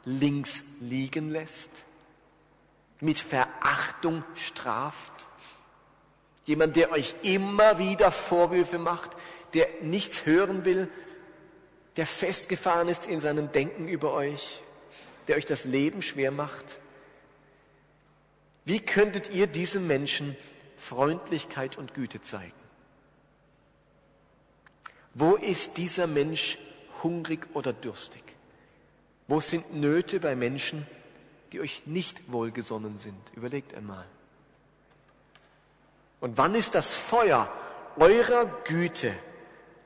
links 0.04 0.64
liegen 0.82 1.30
lässt, 1.30 1.72
mit 3.00 3.20
Verachtung 3.20 4.26
straft? 4.36 5.28
Jemand, 6.44 6.76
der 6.76 6.92
euch 6.92 7.16
immer 7.22 7.80
wieder 7.80 8.12
Vorwürfe 8.12 8.80
macht, 8.80 9.12
der 9.54 9.70
nichts 9.82 10.26
hören 10.26 10.66
will, 10.66 10.92
der 11.96 12.06
festgefahren 12.06 12.90
ist 12.90 13.06
in 13.06 13.22
seinem 13.22 13.54
Denken 13.54 13.88
über 13.88 14.12
euch, 14.12 14.62
der 15.30 15.38
euch 15.38 15.46
das 15.46 15.64
Leben 15.64 16.02
schwer 16.02 16.32
macht? 16.32 16.80
Wie 18.70 18.80
könntet 18.80 19.32
ihr 19.32 19.48
diesem 19.48 19.88
Menschen 19.88 20.38
Freundlichkeit 20.78 21.80
und 21.80 21.96
Güte 21.96 22.22
zeigen? 22.22 22.54
Wo 25.16 25.38
ist 25.38 25.78
dieser 25.78 26.06
Mensch 26.06 26.60
hungrig 27.02 27.48
oder 27.56 27.74
durstig? 27.74 28.22
Wo 29.28 29.40
sind 29.40 29.74
Nöte 29.74 30.20
bei 30.20 30.36
Menschen, 30.36 30.86
die 31.52 31.62
euch 31.62 31.82
nicht 31.88 32.32
wohlgesonnen 32.32 33.00
sind? 33.00 33.18
Überlegt 33.36 33.74
einmal. 33.74 34.06
Und 36.20 36.38
wann 36.38 36.54
ist 36.54 36.76
das 36.76 36.94
Feuer 36.94 37.52
eurer 37.98 38.46
Güte, 38.66 39.16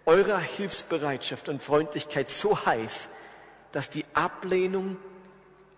eurer 0.05 0.39
Hilfsbereitschaft 0.39 1.47
und 1.47 1.63
Freundlichkeit 1.63 2.29
so 2.29 2.65
heiß, 2.65 3.07
dass 3.71 3.89
die 3.89 4.03
Ablehnung 4.13 4.97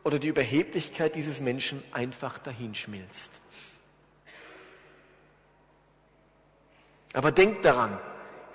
oder 0.06 0.20
die 0.20 0.28
Überheblichkeit 0.28 1.16
dieses 1.16 1.42
Menschen 1.42 1.84
einfach 1.92 2.38
dahinschmilzt? 2.38 3.32
Aber 7.14 7.32
denkt 7.32 7.66
daran, 7.66 7.98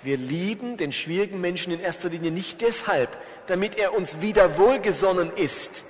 wir 0.01 0.17
lieben 0.17 0.77
den 0.77 0.91
schwierigen 0.93 1.41
Menschen 1.41 1.73
in 1.73 1.79
erster 1.79 2.09
Linie 2.09 2.31
nicht 2.31 2.61
deshalb, 2.61 3.17
damit 3.47 3.77
er 3.77 3.93
uns 3.93 4.21
wieder 4.21 4.57
wohlgesonnen 4.57 5.35
ist. 5.35 5.83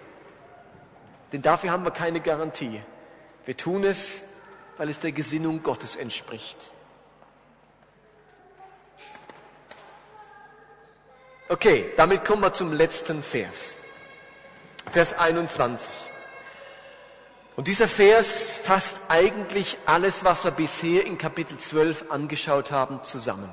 Denn 1.32 1.41
dafür 1.41 1.71
haben 1.71 1.86
wir 1.86 1.91
keine 1.91 2.21
Garantie. 2.21 2.82
Wir 3.45 3.56
tun 3.56 3.84
es, 3.84 4.24
weil 4.78 4.89
es 4.89 5.00
der 5.00 5.12
Gesinnung 5.12 5.62
Gottes 5.62 5.95
entspricht. 5.95 6.71
Okay, 11.50 11.91
damit 11.97 12.26
kommen 12.26 12.41
wir 12.41 12.54
zum 12.54 12.74
letzten 12.74 13.21
Vers. 13.21 13.78
Vers 14.89 15.13
21. 15.13 15.91
Und 17.56 17.67
dieser 17.67 17.88
Vers 17.88 18.56
fasst 18.56 18.98
eigentlich 19.10 19.78
alles, 19.86 20.24
was 20.24 20.44
wir 20.44 20.52
bisher 20.52 21.06
in 21.06 21.17
Kapitel 21.17 21.58
12 21.58 22.06
angeschaut 22.10 22.72
haben, 22.72 23.04
zusammen. 23.04 23.50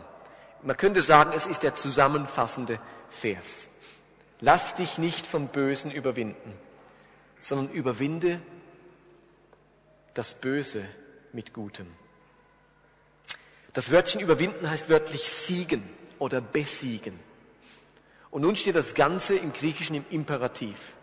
Man 0.63 0.77
könnte 0.77 1.03
sagen, 1.03 1.33
es 1.35 1.47
ist 1.47 1.63
der 1.63 1.75
zusammenfassende 1.75 2.81
Vers. 3.11 3.69
Lass 4.41 4.75
dich 4.77 4.99
nicht 4.99 5.27
vom 5.27 5.49
Bösen 5.49 5.91
überwinden, 5.91 6.53
sondern 7.41 7.71
überwinde 7.71 8.41
das 10.15 10.35
Böse 10.35 10.85
mit 11.33 11.53
Gutem. 11.53 11.87
Das 13.73 13.91
Wörtchen 13.93 14.21
überwinden 14.21 14.69
heißt 14.69 14.89
wörtlich 14.89 15.31
siegen 15.31 15.89
oder 16.19 16.41
besiegen. 16.41 17.19
Und 18.31 18.43
nun 18.43 18.57
steht 18.57 18.77
das 18.77 18.95
Ganze 18.95 19.37
im 19.37 19.53
Griechischen 19.53 19.97
im 19.97 20.05
Imperativ, 20.11 20.95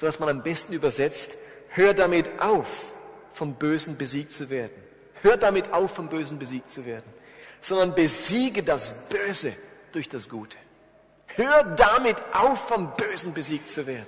sodass 0.00 0.18
man 0.18 0.28
am 0.28 0.42
besten 0.42 0.72
übersetzt, 0.72 1.36
hör 1.68 1.94
damit 1.94 2.40
auf, 2.40 2.92
vom 3.30 3.54
Bösen 3.54 3.96
besiegt 3.96 4.32
zu 4.32 4.50
werden. 4.50 4.74
Hör 5.22 5.36
damit 5.36 5.72
auf, 5.72 5.94
vom 5.94 6.08
Bösen 6.08 6.38
besiegt 6.38 6.70
zu 6.70 6.84
werden 6.84 7.12
sondern 7.60 7.94
besiege 7.94 8.62
das 8.62 8.94
Böse 9.08 9.52
durch 9.92 10.08
das 10.08 10.28
Gute. 10.28 10.56
Hör 11.26 11.64
damit 11.64 12.16
auf, 12.32 12.68
vom 12.68 12.96
Bösen 12.96 13.34
besiegt 13.34 13.68
zu 13.68 13.86
werden. 13.86 14.06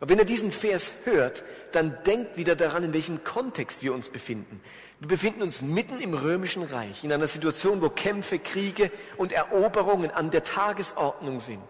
Und 0.00 0.08
wenn 0.08 0.18
ihr 0.18 0.24
diesen 0.24 0.50
Vers 0.50 0.92
hört, 1.04 1.44
dann 1.72 1.96
denkt 2.04 2.36
wieder 2.36 2.56
daran, 2.56 2.84
in 2.84 2.92
welchem 2.92 3.22
Kontext 3.22 3.82
wir 3.82 3.94
uns 3.94 4.08
befinden. 4.08 4.60
Wir 5.00 5.08
befinden 5.08 5.42
uns 5.42 5.62
mitten 5.62 6.00
im 6.00 6.14
römischen 6.14 6.62
Reich, 6.62 7.04
in 7.04 7.12
einer 7.12 7.28
Situation, 7.28 7.82
wo 7.82 7.88
Kämpfe, 7.88 8.38
Kriege 8.38 8.90
und 9.16 9.32
Eroberungen 9.32 10.10
an 10.10 10.30
der 10.30 10.44
Tagesordnung 10.44 11.40
sind. 11.40 11.62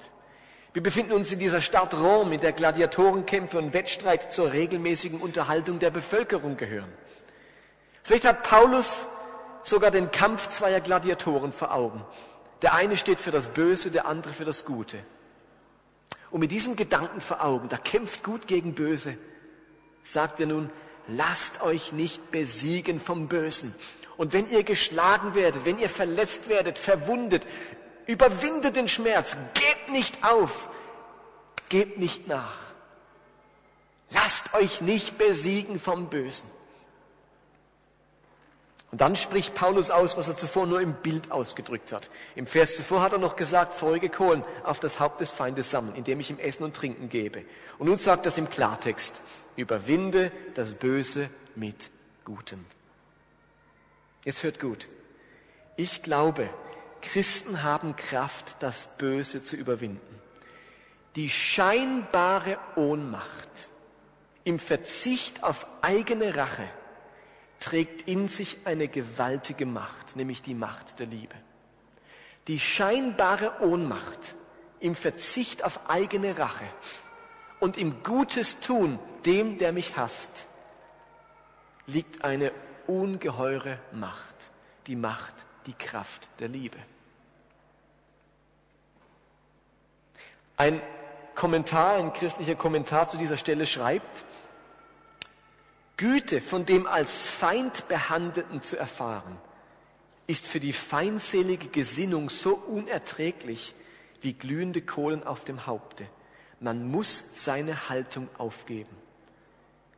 Wir 0.72 0.82
befinden 0.82 1.12
uns 1.12 1.30
in 1.30 1.38
dieser 1.38 1.60
Stadt 1.60 1.92
Rom, 1.94 2.32
in 2.32 2.40
der 2.40 2.52
Gladiatorenkämpfe 2.52 3.58
und 3.58 3.74
Wettstreit 3.74 4.32
zur 4.32 4.52
regelmäßigen 4.52 5.20
Unterhaltung 5.20 5.78
der 5.78 5.90
Bevölkerung 5.90 6.56
gehören. 6.56 6.90
Vielleicht 8.02 8.24
hat 8.24 8.42
Paulus 8.42 9.06
sogar 9.62 9.90
den 9.90 10.10
Kampf 10.10 10.48
zweier 10.48 10.80
Gladiatoren 10.80 11.52
vor 11.52 11.74
Augen. 11.74 12.02
Der 12.62 12.74
eine 12.74 12.96
steht 12.96 13.20
für 13.20 13.30
das 13.30 13.48
Böse, 13.48 13.90
der 13.90 14.06
andere 14.06 14.32
für 14.32 14.46
das 14.46 14.64
Gute. 14.64 14.98
Und 16.30 16.40
mit 16.40 16.50
diesem 16.50 16.74
Gedanken 16.74 17.20
vor 17.20 17.44
Augen, 17.44 17.68
da 17.68 17.76
kämpft 17.76 18.24
Gut 18.24 18.46
gegen 18.46 18.74
Böse. 18.74 19.18
sagt 20.02 20.40
er 20.40 20.46
nun, 20.46 20.70
lasst 21.06 21.60
euch 21.60 21.92
nicht 21.92 22.30
besiegen 22.30 22.98
vom 22.98 23.28
Bösen. 23.28 23.74
Und 24.16 24.32
wenn 24.32 24.50
ihr 24.50 24.62
geschlagen 24.62 25.34
werdet, 25.34 25.64
wenn 25.66 25.78
ihr 25.78 25.90
verletzt 25.90 26.48
werdet, 26.48 26.78
verwundet, 26.78 27.46
überwindet 28.06 28.76
den 28.76 28.88
Schmerz, 28.88 29.36
gebt 29.54 29.90
nicht 29.90 30.24
auf, 30.24 30.68
gebt 31.68 31.98
nicht 31.98 32.28
nach. 32.28 32.58
Lasst 34.10 34.52
euch 34.54 34.80
nicht 34.80 35.18
besiegen 35.18 35.80
vom 35.80 36.08
Bösen. 36.08 36.48
Und 38.92 39.00
dann 39.00 39.16
spricht 39.16 39.54
Paulus 39.54 39.90
aus, 39.90 40.18
was 40.18 40.28
er 40.28 40.36
zuvor 40.36 40.66
nur 40.66 40.82
im 40.82 40.92
Bild 40.92 41.32
ausgedrückt 41.32 41.92
hat. 41.92 42.10
Im 42.34 42.46
Vers 42.46 42.76
zuvor 42.76 43.00
hat 43.00 43.14
er 43.14 43.18
noch 43.18 43.36
gesagt, 43.36 43.72
feurige 43.72 44.10
Kohlen 44.10 44.44
auf 44.64 44.80
das 44.80 45.00
Haupt 45.00 45.20
des 45.20 45.32
Feindes 45.32 45.70
sammeln, 45.70 45.96
indem 45.96 46.20
ich 46.20 46.30
ihm 46.30 46.38
Essen 46.38 46.62
und 46.62 46.76
Trinken 46.76 47.08
gebe. 47.08 47.42
Und 47.78 47.88
nun 47.88 47.96
sagt 47.96 48.26
er 48.26 48.32
es 48.32 48.36
im 48.36 48.50
Klartext, 48.50 49.22
überwinde 49.56 50.30
das 50.54 50.74
Böse 50.74 51.30
mit 51.54 51.90
Gutem. 52.26 52.66
Jetzt 54.24 54.42
hört 54.42 54.60
gut. 54.60 54.88
Ich 55.76 56.02
glaube, 56.02 56.50
Christen 57.02 57.62
haben 57.62 57.96
Kraft, 57.96 58.56
das 58.60 58.88
Böse 58.96 59.44
zu 59.44 59.56
überwinden. 59.56 60.20
Die 61.16 61.28
scheinbare 61.28 62.58
Ohnmacht 62.76 63.68
im 64.44 64.58
Verzicht 64.58 65.44
auf 65.44 65.66
eigene 65.82 66.36
Rache 66.36 66.68
trägt 67.60 68.08
in 68.08 68.28
sich 68.28 68.58
eine 68.64 68.88
gewaltige 68.88 69.66
Macht, 69.66 70.16
nämlich 70.16 70.42
die 70.42 70.54
Macht 70.54 70.98
der 70.98 71.06
Liebe. 71.06 71.34
Die 72.48 72.58
scheinbare 72.58 73.60
Ohnmacht 73.60 74.34
im 74.80 74.96
Verzicht 74.96 75.62
auf 75.64 75.88
eigene 75.88 76.38
Rache 76.38 76.64
und 77.60 77.76
im 77.76 78.02
Gutes 78.02 78.58
tun 78.58 78.98
dem, 79.24 79.58
der 79.58 79.72
mich 79.72 79.96
hasst, 79.96 80.48
liegt 81.86 82.24
eine 82.24 82.52
ungeheure 82.86 83.78
Macht, 83.92 84.50
die 84.88 84.96
Macht, 84.96 85.34
die 85.66 85.74
Kraft 85.74 86.28
der 86.40 86.48
Liebe. 86.48 86.78
Ein 90.56 90.80
Kommentar, 91.34 91.96
ein 91.96 92.12
christlicher 92.12 92.54
Kommentar 92.54 93.08
zu 93.08 93.18
dieser 93.18 93.36
Stelle 93.36 93.66
schreibt, 93.66 94.24
Güte 95.96 96.40
von 96.40 96.66
dem 96.66 96.86
als 96.86 97.26
Feind 97.26 97.88
behandelten 97.88 98.62
zu 98.62 98.76
erfahren, 98.76 99.38
ist 100.26 100.46
für 100.46 100.60
die 100.60 100.72
feindselige 100.72 101.68
Gesinnung 101.68 102.28
so 102.28 102.54
unerträglich 102.54 103.74
wie 104.20 104.32
glühende 104.32 104.82
Kohlen 104.82 105.24
auf 105.24 105.44
dem 105.44 105.66
Haupte. 105.66 106.06
Man 106.60 106.90
muss 106.90 107.22
seine 107.34 107.88
Haltung 107.88 108.28
aufgeben. 108.38 108.96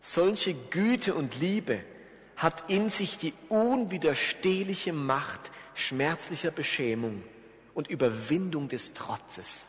Solche 0.00 0.54
Güte 0.54 1.14
und 1.14 1.38
Liebe 1.40 1.80
hat 2.36 2.64
in 2.68 2.90
sich 2.90 3.18
die 3.18 3.32
unwiderstehliche 3.48 4.92
Macht 4.92 5.50
schmerzlicher 5.74 6.50
Beschämung 6.50 7.22
und 7.74 7.88
Überwindung 7.88 8.68
des 8.68 8.94
Trotzes. 8.94 9.66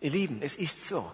Ihr 0.00 0.10
Lieben, 0.10 0.38
es 0.42 0.56
ist 0.56 0.86
so, 0.86 1.10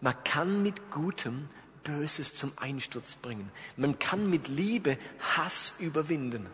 man 0.00 0.14
kann 0.24 0.62
mit 0.62 0.90
Gutem 0.90 1.48
Böses 1.84 2.34
zum 2.34 2.52
Einsturz 2.56 3.16
bringen. 3.16 3.50
Man 3.76 3.98
kann 3.98 4.28
mit 4.28 4.48
Liebe 4.48 4.98
Hass 5.36 5.74
überwinden. 5.78 6.46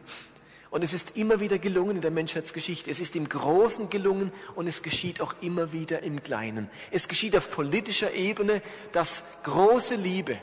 Und 0.71 0.85
es 0.85 0.93
ist 0.93 1.17
immer 1.17 1.41
wieder 1.41 1.59
gelungen 1.59 1.97
in 1.97 2.03
der 2.03 2.11
Menschheitsgeschichte. 2.11 2.91
Es 2.91 3.01
ist 3.01 3.17
im 3.17 3.29
Großen 3.29 3.91
gelungen 3.91 4.33
und 4.55 4.67
es 4.67 4.83
geschieht 4.83 5.21
auch 5.21 5.35
immer 5.41 5.73
wieder 5.73 6.03
im 6.03 6.23
Kleinen. 6.23 6.71
Es 6.91 7.09
geschieht 7.09 7.37
auf 7.37 7.51
politischer 7.51 8.13
Ebene, 8.13 8.63
dass 8.93 9.25
große 9.43 9.97
Liebe 9.97 10.39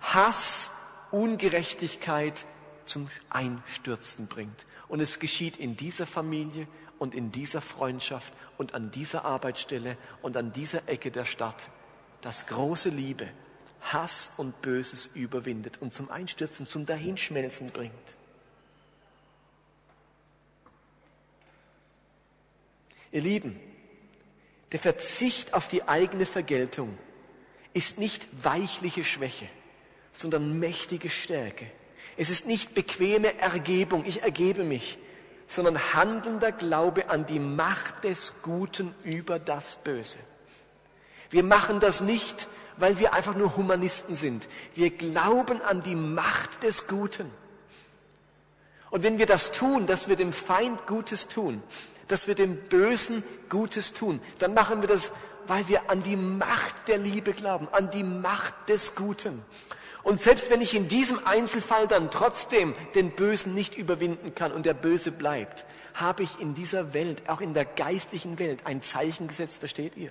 Hass, 0.00 0.70
Ungerechtigkeit 1.10 2.44
zum 2.86 3.08
Einstürzen 3.30 4.26
bringt. 4.26 4.66
Und 4.88 5.00
es 5.00 5.18
geschieht 5.18 5.56
in 5.56 5.76
dieser 5.76 6.06
Familie 6.06 6.66
und 6.98 7.14
in 7.14 7.32
dieser 7.32 7.60
Freundschaft 7.60 8.32
und 8.56 8.74
an 8.74 8.90
dieser 8.90 9.24
Arbeitsstelle 9.24 9.96
und 10.22 10.36
an 10.36 10.52
dieser 10.52 10.88
Ecke 10.88 11.10
der 11.10 11.24
Stadt, 11.24 11.70
dass 12.20 12.46
große 12.46 12.88
Liebe 12.88 13.28
Hass 13.80 14.32
und 14.36 14.60
Böses 14.60 15.06
überwindet 15.14 15.80
und 15.80 15.92
zum 15.92 16.10
Einstürzen, 16.10 16.66
zum 16.66 16.84
Dahinschmelzen 16.84 17.70
bringt. 17.70 17.92
Ihr 23.10 23.22
Lieben, 23.22 23.58
der 24.72 24.80
Verzicht 24.80 25.54
auf 25.54 25.68
die 25.68 25.88
eigene 25.88 26.26
Vergeltung 26.26 26.98
ist 27.72 27.98
nicht 27.98 28.26
weichliche 28.44 29.04
Schwäche, 29.04 29.48
sondern 30.12 30.58
mächtige 30.58 31.08
Stärke. 31.08 31.70
Es 32.16 32.28
ist 32.28 32.46
nicht 32.46 32.74
bequeme 32.74 33.38
Ergebung, 33.38 34.04
ich 34.04 34.22
ergebe 34.22 34.64
mich, 34.64 34.98
sondern 35.48 35.94
handelnder 35.94 36.52
Glaube 36.52 37.10
an 37.10 37.26
die 37.26 37.40
Macht 37.40 38.04
des 38.04 38.42
Guten 38.42 38.94
über 39.02 39.38
das 39.38 39.76
Böse. 39.76 40.18
Wir 41.30 41.42
machen 41.42 41.80
das 41.80 42.00
nicht, 42.02 42.48
weil 42.76 42.98
wir 42.98 43.12
einfach 43.12 43.34
nur 43.34 43.56
Humanisten 43.56 44.14
sind. 44.14 44.48
Wir 44.74 44.90
glauben 44.90 45.60
an 45.62 45.82
die 45.82 45.96
Macht 45.96 46.62
des 46.62 46.86
Guten. 46.86 47.30
Und 48.90 49.02
wenn 49.02 49.18
wir 49.18 49.26
das 49.26 49.52
tun, 49.52 49.86
dass 49.86 50.08
wir 50.08 50.16
dem 50.16 50.32
Feind 50.32 50.86
Gutes 50.86 51.28
tun, 51.28 51.62
dass 52.06 52.26
wir 52.26 52.34
dem 52.34 52.56
Bösen 52.56 53.22
Gutes 53.48 53.92
tun, 53.92 54.20
dann 54.38 54.54
machen 54.54 54.80
wir 54.80 54.88
das, 54.88 55.10
weil 55.46 55.66
wir 55.68 55.90
an 55.90 56.02
die 56.02 56.16
Macht 56.16 56.88
der 56.88 56.98
Liebe 56.98 57.32
glauben, 57.32 57.68
an 57.72 57.90
die 57.90 58.04
Macht 58.04 58.54
des 58.68 58.94
Guten. 58.94 59.42
Und 60.08 60.22
selbst 60.22 60.48
wenn 60.48 60.62
ich 60.62 60.72
in 60.74 60.88
diesem 60.88 61.20
Einzelfall 61.26 61.86
dann 61.86 62.10
trotzdem 62.10 62.74
den 62.94 63.10
Bösen 63.10 63.52
nicht 63.52 63.76
überwinden 63.76 64.34
kann 64.34 64.52
und 64.52 64.64
der 64.64 64.72
Böse 64.72 65.12
bleibt, 65.12 65.66
habe 65.92 66.22
ich 66.22 66.40
in 66.40 66.54
dieser 66.54 66.94
Welt, 66.94 67.24
auch 67.28 67.42
in 67.42 67.52
der 67.52 67.66
geistlichen 67.66 68.38
Welt, 68.38 68.60
ein 68.64 68.82
Zeichen 68.82 69.28
gesetzt, 69.28 69.58
versteht 69.58 69.98
ihr? 69.98 70.10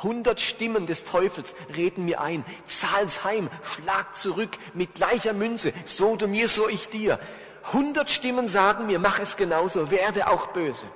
Hundert 0.00 0.40
Stimmen 0.40 0.86
des 0.86 1.02
Teufels 1.02 1.56
reden 1.74 2.04
mir 2.04 2.20
ein, 2.20 2.44
zahl's 2.66 3.24
heim, 3.24 3.50
schlag 3.64 4.14
zurück 4.14 4.58
mit 4.74 4.94
gleicher 4.94 5.32
Münze, 5.32 5.72
so 5.86 6.14
du 6.14 6.28
mir, 6.28 6.48
so 6.48 6.68
ich 6.68 6.88
dir. 6.88 7.18
Hundert 7.72 8.12
Stimmen 8.12 8.46
sagen 8.46 8.86
mir, 8.86 9.00
mach 9.00 9.18
es 9.18 9.36
genauso, 9.36 9.90
werde 9.90 10.28
auch 10.28 10.46
böse. 10.52 10.86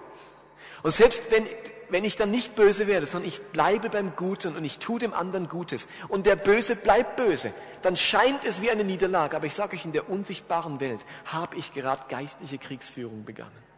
Und 0.85 0.93
selbst 0.93 1.25
wenn, 1.31 1.49
wenn 1.91 2.05
ich 2.05 2.17
dann 2.17 2.31
nicht 2.31 2.55
böse 2.55 2.87
werde, 2.87 3.07
sondern 3.07 3.29
ich 3.29 3.41
bleibe 3.43 3.91
beim 3.91 4.15
Guten 4.17 4.57
und 4.57 4.65
ich 4.65 4.79
tue 4.79 4.99
dem 4.99 5.13
anderen 5.13 5.49
Gutes 5.49 5.89
und 6.09 6.27
der 6.27 6.37
Böse 6.37 6.77
bleibt 6.77 7.17
böse, 7.17 7.53
dann 7.83 7.97
scheint 7.97 8.45
es 8.45 8.61
wie 8.61 8.71
eine 8.71 8.85
Niederlage. 8.85 9.37
Aber 9.37 9.47
ich 9.47 9.55
sage 9.55 9.77
euch, 9.77 9.85
in 9.85 9.93
der 9.93 10.09
unsichtbaren 10.09 10.81
Welt 10.81 11.01
habe 11.27 11.57
ich 11.57 11.73
gerade 11.73 12.03
geistliche 12.09 12.59
Kriegsführung 12.59 13.25
begonnen. 13.25 13.70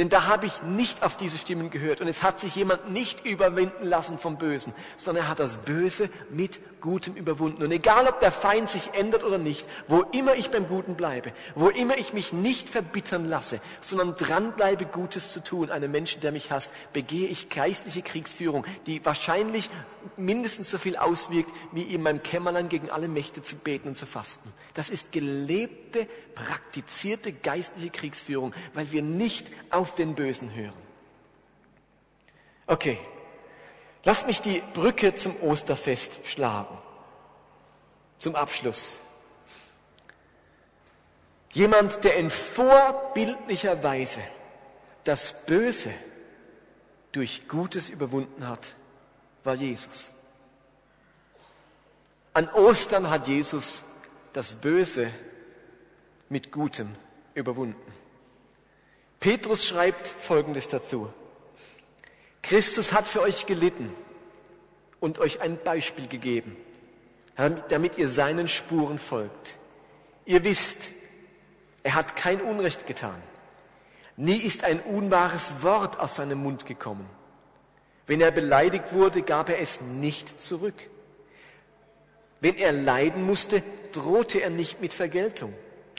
Denn 0.00 0.08
da 0.08 0.24
habe 0.28 0.46
ich 0.46 0.62
nicht 0.62 1.02
auf 1.02 1.18
diese 1.18 1.36
Stimmen 1.36 1.68
gehört 1.68 2.00
und 2.00 2.08
es 2.08 2.22
hat 2.22 2.40
sich 2.40 2.56
jemand 2.56 2.90
nicht 2.90 3.26
überwinden 3.26 3.86
lassen 3.86 4.18
vom 4.18 4.38
Bösen, 4.38 4.72
sondern 4.96 5.26
er 5.26 5.28
hat 5.28 5.40
das 5.40 5.58
Böse 5.58 6.08
mit 6.30 6.58
Gutem 6.80 7.16
überwunden. 7.16 7.62
Und 7.62 7.70
egal, 7.70 8.06
ob 8.06 8.18
der 8.20 8.32
Feind 8.32 8.70
sich 8.70 8.94
ändert 8.94 9.24
oder 9.24 9.36
nicht, 9.36 9.66
wo 9.88 10.00
immer 10.00 10.36
ich 10.36 10.50
beim 10.50 10.66
Guten 10.66 10.94
bleibe, 10.94 11.32
wo 11.54 11.68
immer 11.68 11.98
ich 11.98 12.14
mich 12.14 12.32
nicht 12.32 12.70
verbittern 12.70 13.28
lasse, 13.28 13.60
sondern 13.82 14.16
dranbleibe, 14.16 14.86
Gutes 14.86 15.32
zu 15.32 15.44
tun, 15.44 15.70
einem 15.70 15.90
Menschen, 15.90 16.22
der 16.22 16.32
mich 16.32 16.50
hasst, 16.50 16.70
begehe 16.94 17.28
ich 17.28 17.50
geistliche 17.50 18.00
Kriegsführung, 18.00 18.64
die 18.86 19.04
wahrscheinlich 19.04 19.68
mindestens 20.16 20.70
so 20.70 20.78
viel 20.78 20.96
auswirkt, 20.96 21.50
wie 21.72 21.82
in 21.82 22.02
meinem 22.02 22.22
Kämmerlein 22.22 22.70
gegen 22.70 22.90
alle 22.90 23.08
Mächte 23.08 23.42
zu 23.42 23.56
beten 23.56 23.88
und 23.88 23.96
zu 23.96 24.06
fasten. 24.06 24.50
Das 24.72 24.88
ist 24.88 25.12
gelebte, 25.12 26.06
praktizierte 26.34 27.32
geistliche 27.32 27.90
Kriegsführung, 27.90 28.54
weil 28.72 28.92
wir 28.92 29.02
nicht 29.02 29.50
auf 29.70 29.89
den 29.94 30.14
Bösen 30.14 30.54
hören. 30.54 30.90
Okay, 32.66 32.98
Lasst 34.04 34.26
mich 34.26 34.40
die 34.40 34.62
Brücke 34.72 35.14
zum 35.14 35.36
Osterfest 35.42 36.18
schlagen. 36.24 36.78
Zum 38.18 38.34
Abschluss. 38.34 38.98
Jemand, 41.52 42.04
der 42.04 42.16
in 42.16 42.30
vorbildlicher 42.30 43.82
Weise 43.82 44.20
das 45.04 45.34
Böse 45.46 45.92
durch 47.12 47.48
Gutes 47.48 47.88
überwunden 47.88 48.46
hat, 48.46 48.74
war 49.42 49.54
Jesus. 49.54 50.12
An 52.32 52.48
Ostern 52.50 53.10
hat 53.10 53.26
Jesus 53.26 53.82
das 54.32 54.54
Böse 54.54 55.10
mit 56.28 56.52
Gutem 56.52 56.94
überwunden. 57.34 57.99
Petrus 59.20 59.64
schreibt 59.64 60.08
Folgendes 60.08 60.68
dazu. 60.68 61.12
Christus 62.42 62.92
hat 62.94 63.06
für 63.06 63.20
euch 63.20 63.46
gelitten 63.46 63.94
und 64.98 65.18
euch 65.18 65.40
ein 65.42 65.58
Beispiel 65.62 66.08
gegeben, 66.08 66.56
damit 67.68 67.98
ihr 67.98 68.08
seinen 68.08 68.48
Spuren 68.48 68.98
folgt. 68.98 69.58
Ihr 70.24 70.42
wisst, 70.42 70.88
er 71.82 71.94
hat 71.94 72.16
kein 72.16 72.40
Unrecht 72.40 72.86
getan. 72.86 73.22
Nie 74.16 74.38
ist 74.38 74.64
ein 74.64 74.80
unwahres 74.80 75.62
Wort 75.62 75.98
aus 75.98 76.16
seinem 76.16 76.42
Mund 76.42 76.66
gekommen. 76.66 77.08
Wenn 78.06 78.20
er 78.20 78.30
beleidigt 78.30 78.92
wurde, 78.92 79.22
gab 79.22 79.48
er 79.48 79.58
es 79.60 79.80
nicht 79.80 80.42
zurück. 80.42 80.74
Wenn 82.40 82.56
er 82.56 82.72
leiden 82.72 83.22
musste, 83.22 83.62
drohte 83.92 84.40
er 84.40 84.50
nicht 84.50 84.80
mit 84.80 84.94
Vergeltung, 84.94 85.54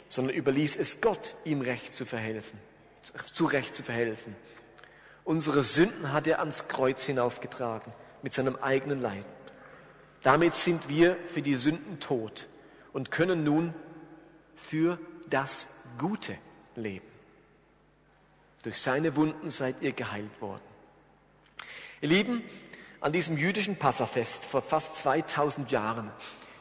sondern 0.10 0.36
überließ 0.36 0.76
es 0.76 1.02
Gott, 1.02 1.36
ihm 1.46 1.62
Recht 1.62 1.94
zu 1.94 2.06
verhelfen, 2.06 2.60
zu 3.02 3.46
Recht 3.46 3.76
zu 3.76 3.84
verhelfen. 3.84 4.36
Unsere 5.24 5.64
Sünden 5.64 6.14
hat 6.14 6.28
er 6.28 6.40
ans 6.40 6.68
Kreuz 6.68 7.04
hinaufgetragen 7.04 7.94
mit 8.22 8.34
seinem 8.34 8.56
eigenen 8.56 9.02
Leib. 9.02 9.26
Damit 10.24 10.54
sind 10.56 10.90
wir 10.90 11.18
für 11.28 11.42
die 11.42 11.56
Sünden 11.56 12.00
tot 12.00 12.48
und 12.94 13.12
können 13.12 13.44
nun 13.44 13.74
für 14.56 15.00
das 15.30 15.68
Gute 15.98 16.38
leben. 16.76 17.08
Durch 18.64 18.80
seine 18.80 19.16
Wunden 19.16 19.50
seid 19.50 19.82
ihr 19.82 19.94
geheilt 19.94 20.40
worden. 20.40 20.62
Ihr 22.02 22.10
Lieben, 22.10 22.44
an 23.00 23.12
diesem 23.12 23.38
jüdischen 23.38 23.78
Passafest 23.78 24.46
vor 24.46 24.62
fast 24.62 24.98
2000 25.00 25.72
Jahren, 25.72 26.12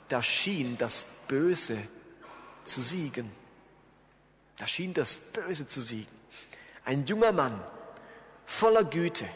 da 0.09 0.22
schien 0.22 0.78
das 0.78 1.07
Böse 1.28 1.78
zu 2.64 2.80
siegen. 2.80 3.30
Da 4.59 4.66
schien 4.66 4.95
das 4.95 5.16
Böse 5.16 5.66
zu 5.66 5.82
siegen. 5.82 6.19
Ein 6.84 7.06
junger 7.06 7.32
Mann, 7.32 7.60
voller 8.44 8.84
Güte, 8.84 9.26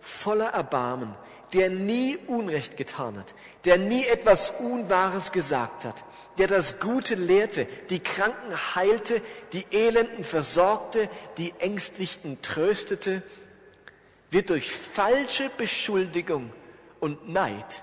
voller 0.00 0.48
Erbarmen, 0.48 1.14
der 1.52 1.70
nie 1.70 2.16
Unrecht 2.26 2.76
getan 2.76 3.18
hat, 3.18 3.34
der 3.64 3.78
nie 3.78 4.04
etwas 4.06 4.50
Unwahres 4.50 5.32
gesagt 5.32 5.84
hat, 5.84 6.04
der 6.38 6.48
das 6.48 6.80
Gute 6.80 7.14
lehrte, 7.14 7.66
die 7.88 8.00
Kranken 8.00 8.74
heilte, 8.74 9.22
die 9.52 9.64
Elenden 9.70 10.24
versorgte, 10.24 11.08
die 11.38 11.54
Ängstlichen 11.58 12.42
tröstete, 12.42 13.22
wird 14.30 14.50
durch 14.50 14.70
falsche 14.70 15.50
Beschuldigung 15.56 16.52
und 17.00 17.28
Neid 17.28 17.82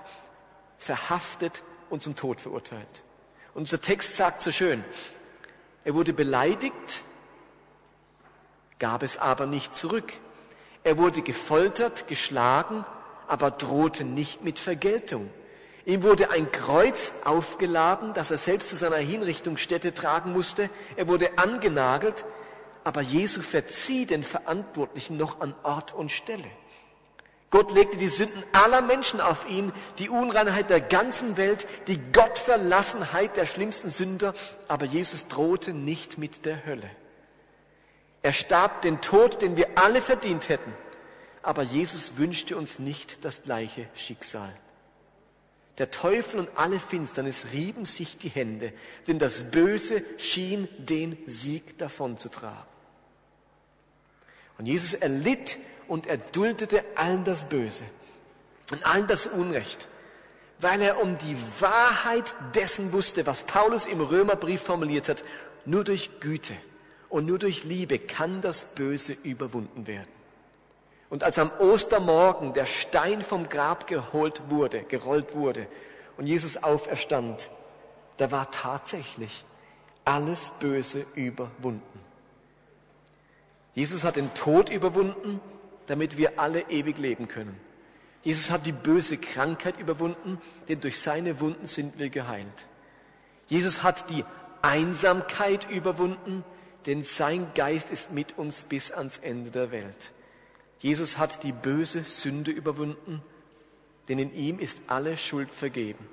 verhaftet 0.78 1.62
und 1.90 2.02
zum 2.02 2.16
Tod 2.16 2.40
verurteilt. 2.40 3.02
Unser 3.54 3.80
Text 3.80 4.16
sagt 4.16 4.42
so 4.42 4.50
schön, 4.52 4.84
er 5.84 5.94
wurde 5.94 6.12
beleidigt, 6.12 7.02
gab 8.78 9.02
es 9.02 9.18
aber 9.18 9.46
nicht 9.46 9.74
zurück. 9.74 10.12
Er 10.82 10.98
wurde 10.98 11.22
gefoltert, 11.22 12.08
geschlagen, 12.08 12.84
aber 13.26 13.50
drohte 13.50 14.04
nicht 14.04 14.44
mit 14.44 14.58
Vergeltung. 14.58 15.30
Ihm 15.86 16.02
wurde 16.02 16.30
ein 16.30 16.50
Kreuz 16.50 17.12
aufgeladen, 17.24 18.14
das 18.14 18.30
er 18.30 18.38
selbst 18.38 18.70
zu 18.70 18.76
seiner 18.76 18.96
Hinrichtungsstätte 18.96 19.92
tragen 19.92 20.32
musste. 20.32 20.70
Er 20.96 21.08
wurde 21.08 21.36
angenagelt, 21.36 22.24
aber 22.84 23.02
Jesu 23.02 23.42
verzieh 23.42 24.06
den 24.06 24.24
Verantwortlichen 24.24 25.16
noch 25.16 25.40
an 25.40 25.54
Ort 25.62 25.94
und 25.94 26.10
Stelle. 26.10 26.44
Gott 27.50 27.72
legte 27.72 27.96
die 27.96 28.08
Sünden 28.08 28.42
aller 28.52 28.80
Menschen 28.80 29.20
auf 29.20 29.48
ihn, 29.48 29.72
die 29.98 30.08
Unreinheit 30.08 30.70
der 30.70 30.80
ganzen 30.80 31.36
Welt, 31.36 31.68
die 31.86 32.00
Gottverlassenheit 32.12 33.36
der 33.36 33.46
schlimmsten 33.46 33.90
Sünder, 33.90 34.34
aber 34.66 34.86
Jesus 34.86 35.28
drohte 35.28 35.72
nicht 35.72 36.18
mit 36.18 36.46
der 36.46 36.66
Hölle. 36.66 36.90
Er 38.24 38.32
starb 38.32 38.80
den 38.80 39.02
Tod, 39.02 39.42
den 39.42 39.58
wir 39.58 39.76
alle 39.76 40.00
verdient 40.00 40.48
hätten, 40.48 40.72
aber 41.42 41.62
Jesus 41.62 42.16
wünschte 42.16 42.56
uns 42.56 42.78
nicht 42.78 43.22
das 43.22 43.42
gleiche 43.42 43.86
Schicksal. 43.94 44.50
Der 45.76 45.90
Teufel 45.90 46.40
und 46.40 46.48
alle 46.56 46.80
Finsternis 46.80 47.48
rieben 47.52 47.84
sich 47.84 48.16
die 48.16 48.30
Hände, 48.30 48.72
denn 49.06 49.18
das 49.18 49.50
Böse 49.50 50.02
schien 50.16 50.68
den 50.78 51.18
Sieg 51.26 51.76
davonzutragen. 51.76 52.64
Und 54.56 54.64
Jesus 54.64 54.94
erlitt 54.94 55.58
und 55.86 56.06
er 56.06 56.16
duldete 56.16 56.82
allen 56.94 57.24
das 57.24 57.44
Böse 57.50 57.84
und 58.72 58.86
allen 58.86 59.06
das 59.06 59.26
Unrecht, 59.26 59.86
weil 60.60 60.80
er 60.80 61.02
um 61.02 61.18
die 61.18 61.36
Wahrheit 61.60 62.34
dessen 62.54 62.94
wusste, 62.94 63.26
was 63.26 63.42
Paulus 63.42 63.84
im 63.84 64.00
Römerbrief 64.00 64.62
formuliert 64.62 65.10
hat, 65.10 65.22
nur 65.66 65.84
durch 65.84 66.20
Güte 66.20 66.54
und 67.14 67.26
nur 67.26 67.38
durch 67.38 67.62
Liebe 67.62 68.00
kann 68.00 68.40
das 68.40 68.64
Böse 68.64 69.16
überwunden 69.22 69.86
werden. 69.86 70.10
Und 71.10 71.22
als 71.22 71.38
am 71.38 71.52
Ostermorgen 71.60 72.54
der 72.54 72.66
Stein 72.66 73.22
vom 73.22 73.48
Grab 73.48 73.86
geholt 73.86 74.42
wurde, 74.48 74.82
gerollt 74.82 75.36
wurde 75.36 75.68
und 76.16 76.26
Jesus 76.26 76.64
auferstand, 76.64 77.52
da 78.16 78.32
war 78.32 78.50
tatsächlich 78.50 79.44
alles 80.04 80.50
Böse 80.58 81.06
überwunden. 81.14 82.00
Jesus 83.76 84.02
hat 84.02 84.16
den 84.16 84.34
Tod 84.34 84.68
überwunden, 84.68 85.40
damit 85.86 86.18
wir 86.18 86.40
alle 86.40 86.62
ewig 86.62 86.98
leben 86.98 87.28
können. 87.28 87.60
Jesus 88.24 88.50
hat 88.50 88.66
die 88.66 88.72
böse 88.72 89.18
Krankheit 89.18 89.78
überwunden, 89.78 90.40
denn 90.68 90.80
durch 90.80 90.98
seine 90.98 91.38
Wunden 91.38 91.68
sind 91.68 91.96
wir 92.00 92.10
geheilt. 92.10 92.66
Jesus 93.46 93.84
hat 93.84 94.10
die 94.10 94.24
Einsamkeit 94.62 95.70
überwunden, 95.70 96.42
denn 96.86 97.04
sein 97.04 97.46
Geist 97.54 97.90
ist 97.90 98.12
mit 98.12 98.36
uns 98.38 98.64
bis 98.64 98.92
ans 98.92 99.18
Ende 99.18 99.50
der 99.50 99.70
Welt. 99.70 100.12
Jesus 100.78 101.18
hat 101.18 101.42
die 101.42 101.52
böse 101.52 102.02
Sünde 102.02 102.50
überwunden, 102.50 103.22
denn 104.08 104.18
in 104.18 104.34
ihm 104.34 104.58
ist 104.58 104.78
alle 104.86 105.16
Schuld 105.16 105.54
vergeben. 105.54 106.06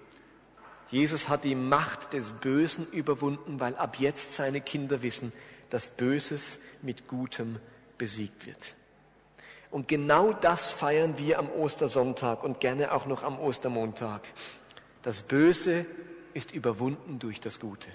Jesus 0.90 1.30
hat 1.30 1.44
die 1.44 1.56
Macht 1.56 2.14
des 2.14 2.34
Bösen 2.34 2.88
überwunden, 2.92 3.60
weil 3.60 3.76
ab 3.76 3.98
jetzt 4.00 4.34
seine 4.34 4.62
Kinder 4.62 5.02
wissen, 5.02 5.32
dass 5.70 5.90
Böses 5.90 6.60
mit 6.82 7.08
Gutem 7.08 7.60
besiegt 7.98 8.46
wird. 8.46 8.76
Und 9.72 9.88
genau 9.88 10.34
das 10.34 10.70
feiern 10.70 11.18
wir 11.18 11.40
am 11.40 11.50
Ostersonntag 11.50 12.44
und 12.44 12.60
gerne 12.60 12.92
auch 12.92 13.06
noch 13.06 13.24
am 13.24 13.40
Ostermontag. 13.40 14.22
Das 15.02 15.22
Böse 15.22 15.86
ist 16.34 16.52
überwunden 16.52 17.20
durch 17.20 17.40
das 17.40 17.60
Gute. 17.60 17.90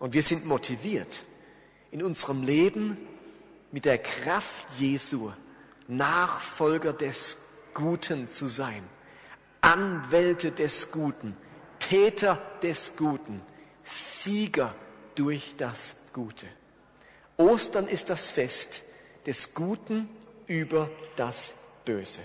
Und 0.00 0.12
wir 0.12 0.22
sind 0.24 0.46
motiviert, 0.46 1.24
in 1.90 2.02
unserem 2.02 2.42
Leben 2.42 2.96
mit 3.72 3.84
der 3.84 3.98
Kraft 3.98 4.68
Jesu 4.78 5.32
Nachfolger 5.88 6.92
des 6.92 7.38
Guten 7.72 8.30
zu 8.30 8.46
sein, 8.46 8.82
Anwälte 9.60 10.52
des 10.52 10.90
Guten, 10.90 11.36
Täter 11.78 12.40
des 12.62 12.92
Guten, 12.96 13.40
Sieger 13.84 14.74
durch 15.14 15.54
das 15.56 15.96
Gute. 16.12 16.46
Ostern 17.36 17.88
ist 17.88 18.10
das 18.10 18.26
Fest 18.26 18.82
des 19.26 19.54
Guten 19.54 20.08
über 20.46 20.90
das 21.16 21.56
Böse. 21.84 22.20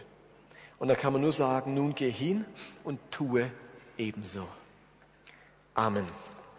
Und 0.79 0.89
da 0.89 0.95
kann 0.95 1.13
man 1.13 1.21
nur 1.21 1.31
sagen, 1.31 1.73
nun 1.73 1.95
geh 1.95 2.11
hin 2.11 2.45
und 2.83 2.99
tue 3.11 3.49
ebenso. 3.97 4.47
Amen. 5.75 6.05